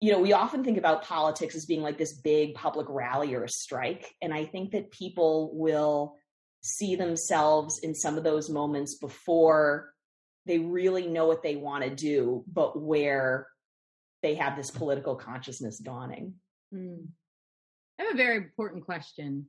you 0.00 0.12
know 0.12 0.18
we 0.18 0.32
often 0.32 0.64
think 0.64 0.76
about 0.76 1.04
politics 1.04 1.54
as 1.54 1.64
being 1.64 1.82
like 1.82 1.96
this 1.96 2.12
big 2.12 2.54
public 2.54 2.86
rally 2.90 3.34
or 3.34 3.44
a 3.44 3.48
strike. 3.48 4.12
And 4.20 4.34
i 4.34 4.44
think 4.44 4.72
that 4.72 4.90
people 4.90 5.50
will 5.54 6.16
see 6.64 6.96
themselves 6.96 7.78
in 7.82 7.94
some 7.94 8.16
of 8.16 8.24
those 8.24 8.48
moments 8.48 8.96
before 8.98 9.93
they 10.46 10.58
really 10.58 11.06
know 11.06 11.26
what 11.26 11.42
they 11.42 11.56
want 11.56 11.84
to 11.84 11.90
do, 11.90 12.44
but 12.46 12.80
where 12.80 13.48
they 14.22 14.34
have 14.34 14.56
this 14.56 14.70
political 14.70 15.16
consciousness 15.16 15.78
dawning. 15.78 16.34
Mm. 16.74 17.08
I 17.98 18.04
have 18.04 18.14
a 18.14 18.16
very 18.16 18.36
important 18.36 18.84
question. 18.84 19.48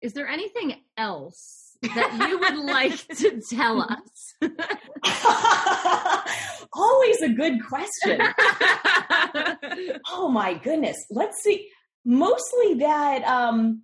Is 0.00 0.14
there 0.14 0.26
anything 0.26 0.76
else 0.96 1.76
that 1.82 2.26
you 2.28 2.38
would 2.38 2.56
like 2.72 3.06
to 3.18 3.42
tell 3.50 3.82
us? 3.82 4.34
Always 6.72 7.20
a 7.22 7.28
good 7.28 7.64
question. 7.66 8.20
oh 10.08 10.28
my 10.28 10.54
goodness. 10.54 11.04
Let's 11.10 11.42
see. 11.42 11.68
Mostly 12.04 12.74
that 12.74 13.22
um 13.24 13.82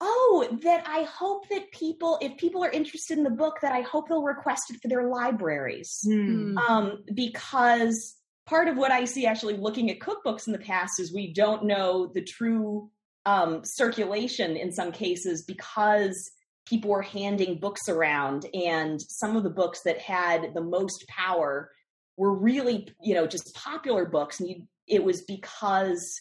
oh, 0.00 0.58
that 0.62 0.84
I 0.86 1.02
hope 1.02 1.48
that 1.48 1.70
people, 1.72 2.18
if 2.20 2.36
people 2.36 2.64
are 2.64 2.70
interested 2.70 3.18
in 3.18 3.24
the 3.24 3.30
book, 3.30 3.58
that 3.62 3.72
I 3.72 3.82
hope 3.82 4.08
they'll 4.08 4.22
request 4.22 4.70
it 4.70 4.80
for 4.80 4.88
their 4.88 5.08
libraries. 5.08 6.00
Mm. 6.06 6.56
Um, 6.56 7.04
because 7.14 8.16
part 8.46 8.68
of 8.68 8.76
what 8.76 8.90
I 8.90 9.04
see 9.04 9.26
actually 9.26 9.56
looking 9.56 9.90
at 9.90 9.98
cookbooks 10.00 10.46
in 10.46 10.52
the 10.52 10.58
past 10.58 10.98
is 10.98 11.12
we 11.12 11.32
don't 11.32 11.64
know 11.64 12.10
the 12.12 12.22
true 12.22 12.90
um, 13.26 13.60
circulation 13.64 14.56
in 14.56 14.72
some 14.72 14.92
cases 14.92 15.44
because 15.44 16.30
people 16.66 16.90
were 16.90 17.02
handing 17.02 17.58
books 17.58 17.88
around 17.88 18.46
and 18.54 19.00
some 19.00 19.36
of 19.36 19.42
the 19.42 19.50
books 19.50 19.82
that 19.82 19.98
had 19.98 20.54
the 20.54 20.60
most 20.60 21.06
power 21.08 21.70
were 22.16 22.34
really 22.34 22.88
you 23.02 23.14
know 23.14 23.26
just 23.26 23.54
popular 23.54 24.04
books 24.04 24.40
and 24.40 24.48
you, 24.48 24.62
it 24.86 25.02
was 25.02 25.22
because 25.22 26.20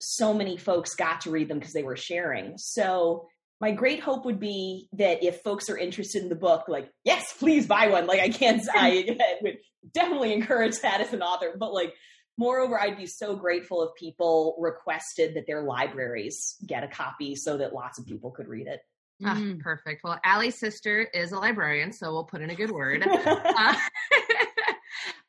so 0.00 0.32
many 0.32 0.56
folks 0.56 0.94
got 0.94 1.22
to 1.22 1.30
read 1.30 1.48
them 1.48 1.58
because 1.58 1.74
they 1.74 1.82
were 1.82 1.96
sharing. 1.96 2.56
So 2.58 3.28
my 3.60 3.72
great 3.72 4.00
hope 4.00 4.24
would 4.24 4.38
be 4.38 4.88
that 4.92 5.24
if 5.24 5.42
folks 5.42 5.68
are 5.68 5.76
interested 5.76 6.22
in 6.22 6.28
the 6.28 6.36
book, 6.36 6.66
like, 6.68 6.90
yes, 7.04 7.34
please 7.38 7.66
buy 7.66 7.88
one. 7.88 8.06
Like 8.06 8.20
I 8.20 8.28
can't, 8.28 8.62
I 8.74 9.18
would 9.42 9.58
definitely 9.92 10.32
encourage 10.32 10.78
that 10.80 11.00
as 11.00 11.12
an 11.12 11.22
author, 11.22 11.54
but 11.58 11.72
like, 11.72 11.94
moreover, 12.36 12.80
I'd 12.80 12.96
be 12.96 13.06
so 13.06 13.34
grateful 13.34 13.82
if 13.82 13.90
people 13.96 14.56
requested 14.60 15.34
that 15.34 15.46
their 15.46 15.62
libraries 15.62 16.56
get 16.64 16.84
a 16.84 16.88
copy 16.88 17.34
so 17.34 17.56
that 17.58 17.74
lots 17.74 17.98
of 17.98 18.06
people 18.06 18.30
could 18.30 18.48
read 18.48 18.68
it. 18.68 18.80
Mm. 19.20 19.58
perfect. 19.58 20.04
Well, 20.04 20.20
Allie's 20.24 20.60
sister 20.60 21.00
is 21.00 21.32
a 21.32 21.38
librarian, 21.38 21.92
so 21.92 22.12
we'll 22.12 22.24
put 22.24 22.40
in 22.40 22.50
a 22.50 22.54
good 22.54 22.70
word. 22.70 23.04
uh, 23.06 23.74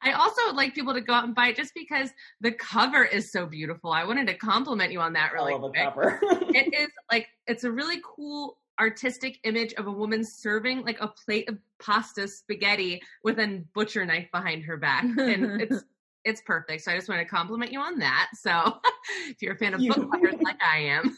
I 0.01 0.13
also 0.13 0.41
would 0.47 0.55
like 0.55 0.73
people 0.73 0.93
to 0.93 1.01
go 1.01 1.13
out 1.13 1.25
and 1.25 1.35
buy 1.35 1.49
it 1.49 1.55
just 1.55 1.73
because 1.73 2.09
the 2.41 2.51
cover 2.51 3.03
is 3.03 3.31
so 3.31 3.45
beautiful. 3.45 3.91
I 3.91 4.05
wanted 4.05 4.27
to 4.27 4.33
compliment 4.33 4.91
you 4.91 5.01
on 5.01 5.13
that 5.13 5.33
really 5.33 5.53
quick. 5.57 5.73
the 5.73 5.79
cover. 5.79 6.19
it 6.21 6.73
is 6.73 6.89
like 7.11 7.27
it's 7.47 7.63
a 7.63 7.71
really 7.71 8.01
cool 8.03 8.57
artistic 8.79 9.39
image 9.43 9.73
of 9.73 9.87
a 9.87 9.91
woman 9.91 10.23
serving 10.23 10.85
like 10.85 11.01
a 11.01 11.07
plate 11.07 11.49
of 11.49 11.57
pasta 11.79 12.27
spaghetti 12.27 13.01
with 13.23 13.37
a 13.39 13.61
butcher 13.73 14.05
knife 14.05 14.31
behind 14.31 14.63
her 14.63 14.77
back. 14.77 15.03
And 15.03 15.61
it's 15.61 15.83
it's 16.25 16.41
perfect. 16.41 16.83
So 16.83 16.91
I 16.91 16.95
just 16.95 17.09
want 17.09 17.21
to 17.21 17.25
compliment 17.25 17.71
you 17.71 17.79
on 17.79 17.99
that. 17.99 18.29
So 18.35 18.79
if 19.27 19.41
you're 19.41 19.53
a 19.53 19.57
fan 19.57 19.73
of 19.73 19.81
you. 19.81 19.93
book 19.93 20.11
covers 20.11 20.35
like 20.41 20.61
I 20.63 20.79
am. 20.79 21.17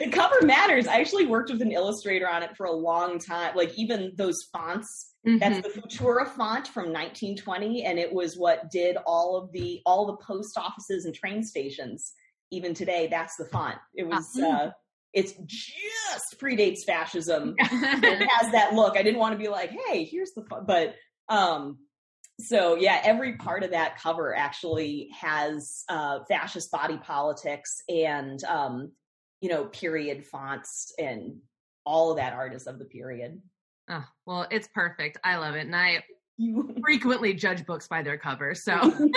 the 0.00 0.08
cover 0.10 0.44
matters. 0.44 0.86
I 0.86 1.00
actually 1.00 1.26
worked 1.26 1.50
with 1.50 1.62
an 1.62 1.72
illustrator 1.72 2.28
on 2.28 2.42
it 2.42 2.56
for 2.56 2.66
a 2.66 2.72
long 2.72 3.18
time. 3.18 3.54
Like 3.54 3.76
even 3.78 4.12
those 4.16 4.42
fonts 4.52 5.13
Mm-hmm. 5.26 5.38
That's 5.38 5.62
the 5.62 5.80
Futura 5.80 6.26
font 6.28 6.68
from 6.68 6.92
1920, 6.92 7.84
and 7.84 7.98
it 7.98 8.12
was 8.12 8.36
what 8.36 8.70
did 8.70 8.96
all 9.06 9.36
of 9.36 9.52
the 9.52 9.80
all 9.86 10.06
the 10.06 10.16
post 10.16 10.58
offices 10.58 11.06
and 11.06 11.14
train 11.14 11.42
stations. 11.42 12.12
Even 12.50 12.74
today, 12.74 13.08
that's 13.10 13.36
the 13.36 13.46
font. 13.46 13.78
It 13.94 14.06
was. 14.06 14.38
Uh, 14.38 14.70
it's 15.14 15.32
just 15.46 16.40
predates 16.40 16.84
fascism. 16.84 17.54
it 17.58 18.28
has 18.28 18.52
that 18.52 18.74
look. 18.74 18.96
I 18.96 19.02
didn't 19.02 19.20
want 19.20 19.32
to 19.32 19.38
be 19.38 19.48
like, 19.48 19.70
hey, 19.86 20.04
here's 20.04 20.32
the 20.32 20.42
font, 20.42 20.66
but 20.66 20.96
um, 21.28 21.78
so 22.40 22.74
yeah, 22.74 23.00
every 23.04 23.36
part 23.36 23.62
of 23.62 23.70
that 23.70 23.98
cover 24.00 24.34
actually 24.34 25.08
has 25.18 25.84
uh, 25.88 26.20
fascist 26.28 26.70
body 26.70 26.98
politics 26.98 27.82
and 27.88 28.42
um, 28.44 28.92
you 29.40 29.48
know 29.48 29.66
period 29.66 30.24
fonts 30.26 30.92
and 30.98 31.36
all 31.86 32.10
of 32.10 32.16
that 32.16 32.32
art 32.32 32.54
is 32.54 32.66
of 32.66 32.78
the 32.78 32.84
period. 32.84 33.40
Oh, 33.88 34.04
well, 34.26 34.46
it's 34.50 34.68
perfect. 34.68 35.18
I 35.24 35.36
love 35.36 35.54
it. 35.54 35.66
And 35.66 35.76
I 35.76 36.04
frequently 36.82 37.34
judge 37.34 37.64
books 37.66 37.86
by 37.86 38.02
their 38.02 38.18
cover. 38.18 38.54
So 38.54 38.92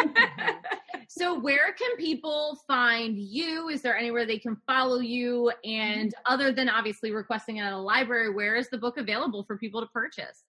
So 1.09 1.39
where 1.39 1.73
can 1.73 1.95
people 1.97 2.59
find 2.67 3.17
you? 3.17 3.69
Is 3.69 3.81
there 3.81 3.97
anywhere 3.97 4.25
they 4.25 4.39
can 4.39 4.57
follow 4.67 4.99
you? 4.99 5.51
And 5.63 6.13
other 6.25 6.51
than 6.51 6.69
obviously 6.69 7.11
requesting 7.11 7.57
it 7.57 7.61
at 7.61 7.73
a 7.73 7.77
library, 7.77 8.33
where 8.33 8.55
is 8.55 8.69
the 8.69 8.77
book 8.77 8.97
available 8.97 9.43
for 9.45 9.57
people 9.57 9.81
to 9.81 9.87
purchase? 9.87 10.43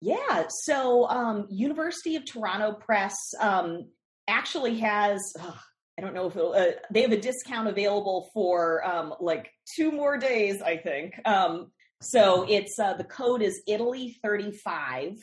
Yeah, 0.00 0.46
so 0.48 1.08
um, 1.08 1.46
University 1.50 2.16
of 2.16 2.26
Toronto 2.26 2.74
Press 2.74 3.16
um, 3.40 3.88
actually 4.28 4.78
has. 4.80 5.20
I 5.96 6.02
don't 6.02 6.12
know 6.12 6.26
if 6.26 6.36
uh, 6.36 6.80
they 6.90 7.02
have 7.02 7.12
a 7.12 7.20
discount 7.20 7.68
available 7.68 8.28
for 8.34 8.84
um, 8.84 9.14
like 9.20 9.50
two 9.76 9.90
more 9.90 10.18
days. 10.18 10.60
I 10.60 10.76
think 10.76 11.14
um, 11.24 11.70
so 12.04 12.46
it's 12.48 12.78
uh, 12.78 12.94
the 12.94 13.04
code 13.04 13.42
is 13.42 13.62
Italy 13.66 14.16
35. 14.22 15.18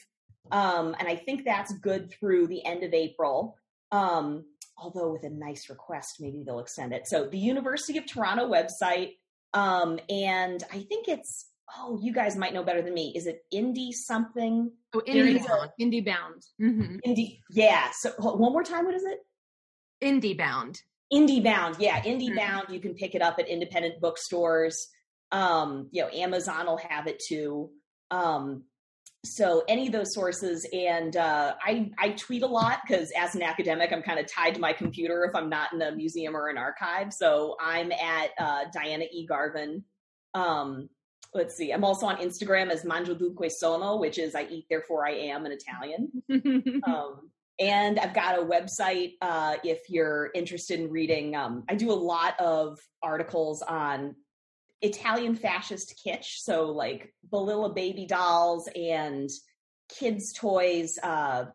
Um, 0.51 0.95
and 0.99 1.07
I 1.07 1.15
think 1.15 1.45
that's 1.45 1.71
good 1.73 2.11
through 2.11 2.47
the 2.47 2.65
end 2.65 2.83
of 2.83 2.93
April. 2.93 3.57
Um, 3.91 4.45
although 4.77 5.11
with 5.11 5.23
a 5.23 5.29
nice 5.29 5.69
request, 5.69 6.17
maybe 6.19 6.43
they'll 6.43 6.59
extend 6.59 6.93
it. 6.93 7.07
So 7.07 7.27
the 7.27 7.37
University 7.37 7.97
of 7.97 8.05
Toronto 8.05 8.49
website, 8.49 9.17
um, 9.53 9.99
and 10.09 10.63
I 10.71 10.79
think 10.79 11.07
it's 11.07 11.47
oh, 11.77 11.99
you 12.01 12.13
guys 12.13 12.35
might 12.35 12.53
know 12.53 12.63
better 12.63 12.81
than 12.81 12.93
me. 12.93 13.13
Is 13.15 13.27
it 13.27 13.43
Indie 13.53 13.91
something? 13.93 14.71
Oh, 14.93 15.01
Indie 15.07 15.45
Bound. 15.47 15.71
Indie 15.79 16.05
Bound. 16.05 16.43
Mm-hmm. 16.61 16.97
Indie, 17.09 17.39
yeah. 17.51 17.89
So 17.93 18.11
one 18.17 18.51
more 18.51 18.63
time, 18.63 18.85
what 18.85 18.95
is 18.95 19.03
it? 19.03 19.19
Indie 20.03 20.37
Bound. 20.37 20.81
Indie 21.13 21.43
Bound, 21.43 21.77
yeah. 21.79 22.01
Indie 22.01 22.27
mm-hmm. 22.27 22.37
Bound. 22.37 22.69
You 22.69 22.79
can 22.79 22.93
pick 22.93 23.15
it 23.15 23.21
up 23.21 23.39
at 23.39 23.47
independent 23.47 24.01
bookstores. 24.01 24.87
Um, 25.31 25.87
you 25.91 26.01
know, 26.01 26.09
Amazon 26.09 26.65
will 26.65 26.77
have 26.89 27.07
it 27.07 27.21
too. 27.25 27.69
Um, 28.09 28.63
so 29.23 29.63
any 29.67 29.85
of 29.85 29.93
those 29.93 30.13
sources, 30.13 30.67
and 30.73 31.15
uh, 31.15 31.53
I 31.63 31.91
I 31.99 32.09
tweet 32.11 32.41
a 32.41 32.47
lot 32.47 32.79
because 32.85 33.11
as 33.15 33.35
an 33.35 33.43
academic, 33.43 33.93
I'm 33.93 34.01
kind 34.01 34.19
of 34.19 34.25
tied 34.25 34.55
to 34.55 34.59
my 34.59 34.73
computer 34.73 35.25
if 35.25 35.35
I'm 35.35 35.49
not 35.49 35.73
in 35.73 35.81
a 35.81 35.91
museum 35.91 36.35
or 36.35 36.49
an 36.49 36.57
archive. 36.57 37.13
So 37.13 37.55
I'm 37.61 37.91
at 37.91 38.31
uh, 38.39 38.65
Diana 38.73 39.05
E 39.11 39.25
Garvin. 39.27 39.83
Um, 40.33 40.89
let's 41.33 41.55
see. 41.55 41.71
I'm 41.71 41.83
also 41.83 42.07
on 42.07 42.17
Instagram 42.17 42.69
as 42.69 42.83
Mangio 42.83 43.15
Dunque 43.15 43.51
Sono, 43.51 43.97
which 43.97 44.17
is 44.17 44.33
I 44.33 44.47
eat 44.49 44.65
therefore 44.69 45.07
I 45.07 45.11
am 45.11 45.45
in 45.45 45.51
Italian. 45.51 46.81
um, 46.87 47.29
and 47.59 47.99
I've 47.99 48.15
got 48.15 48.39
a 48.39 48.41
website 48.41 49.13
uh, 49.21 49.55
if 49.63 49.87
you're 49.87 50.31
interested 50.33 50.79
in 50.79 50.89
reading. 50.89 51.35
Um, 51.35 51.63
I 51.69 51.75
do 51.75 51.91
a 51.91 51.93
lot 51.93 52.39
of 52.39 52.79
articles 53.03 53.61
on 53.61 54.15
Italian 54.81 55.35
fascist 55.35 56.01
kitsch, 56.05 56.39
so 56.39 56.65
like 56.65 57.13
Balilla 57.31 57.73
baby 57.73 58.05
dolls 58.05 58.67
and 58.75 59.29
kids' 59.89 60.33
toys. 60.33 60.97
Uh, 61.01 61.45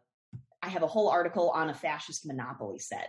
I 0.62 0.68
have 0.68 0.82
a 0.82 0.86
whole 0.86 1.08
article 1.08 1.50
on 1.50 1.70
a 1.70 1.74
fascist 1.74 2.26
Monopoly 2.26 2.78
set. 2.78 3.08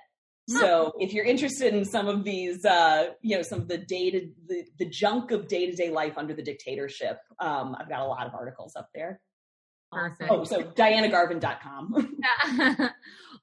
So 0.49 0.93
if 0.99 1.13
you're 1.13 1.25
interested 1.25 1.73
in 1.73 1.83
some 1.83 2.07
of 2.07 2.23
these, 2.23 2.63
uh, 2.63 3.09
you 3.21 3.35
know, 3.35 3.41
some 3.41 3.59
of 3.59 3.67
the 3.67 3.77
data, 3.77 4.27
the, 4.47 4.63
the 4.79 4.85
junk 4.85 5.31
of 5.31 5.49
day 5.49 5.69
to 5.69 5.75
day 5.75 5.89
life 5.89 6.17
under 6.17 6.33
the 6.33 6.41
dictatorship, 6.41 7.19
um, 7.39 7.75
I've 7.77 7.89
got 7.89 7.99
a 7.99 8.05
lot 8.05 8.25
of 8.27 8.33
articles 8.33 8.77
up 8.77 8.89
there. 8.95 9.19
Perfect. 9.91 10.31
Oh, 10.31 10.45
so 10.45 10.63
dianagarvin.com. 10.63 12.19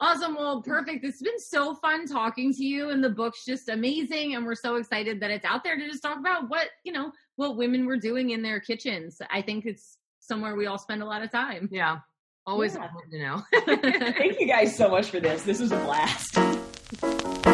awesome. 0.00 0.34
Well, 0.34 0.62
perfect. 0.62 1.04
It's 1.04 1.20
been 1.22 1.38
so 1.38 1.74
fun 1.76 2.06
talking 2.06 2.52
to 2.54 2.64
you, 2.64 2.90
and 2.90 3.02
the 3.02 3.10
book's 3.10 3.44
just 3.44 3.68
amazing. 3.68 4.34
And 4.34 4.44
we're 4.44 4.54
so 4.54 4.76
excited 4.76 5.20
that 5.20 5.30
it's 5.30 5.44
out 5.44 5.64
there 5.64 5.76
to 5.76 5.86
just 5.88 6.02
talk 6.02 6.18
about 6.18 6.48
what, 6.48 6.68
you 6.84 6.92
know, 6.92 7.12
what 7.36 7.56
women 7.56 7.86
were 7.86 7.96
doing 7.98 8.30
in 8.30 8.42
their 8.42 8.60
kitchens. 8.60 9.18
I 9.30 9.42
think 9.42 9.66
it's 9.66 9.98
somewhere 10.20 10.56
we 10.56 10.66
all 10.66 10.78
spend 10.78 11.02
a 11.02 11.06
lot 11.06 11.22
of 11.22 11.30
time. 11.30 11.68
Yeah. 11.72 11.98
Always 12.46 12.74
Yeah. 12.74 12.84
important 12.84 13.12
to 13.12 13.18
know. 13.18 14.12
Thank 14.18 14.38
you 14.40 14.46
guys 14.46 14.76
so 14.76 14.88
much 14.88 15.06
for 15.10 15.20
this. 15.20 15.42
This 15.42 15.60
was 15.60 15.72
a 15.72 15.76
blast. 15.78 17.53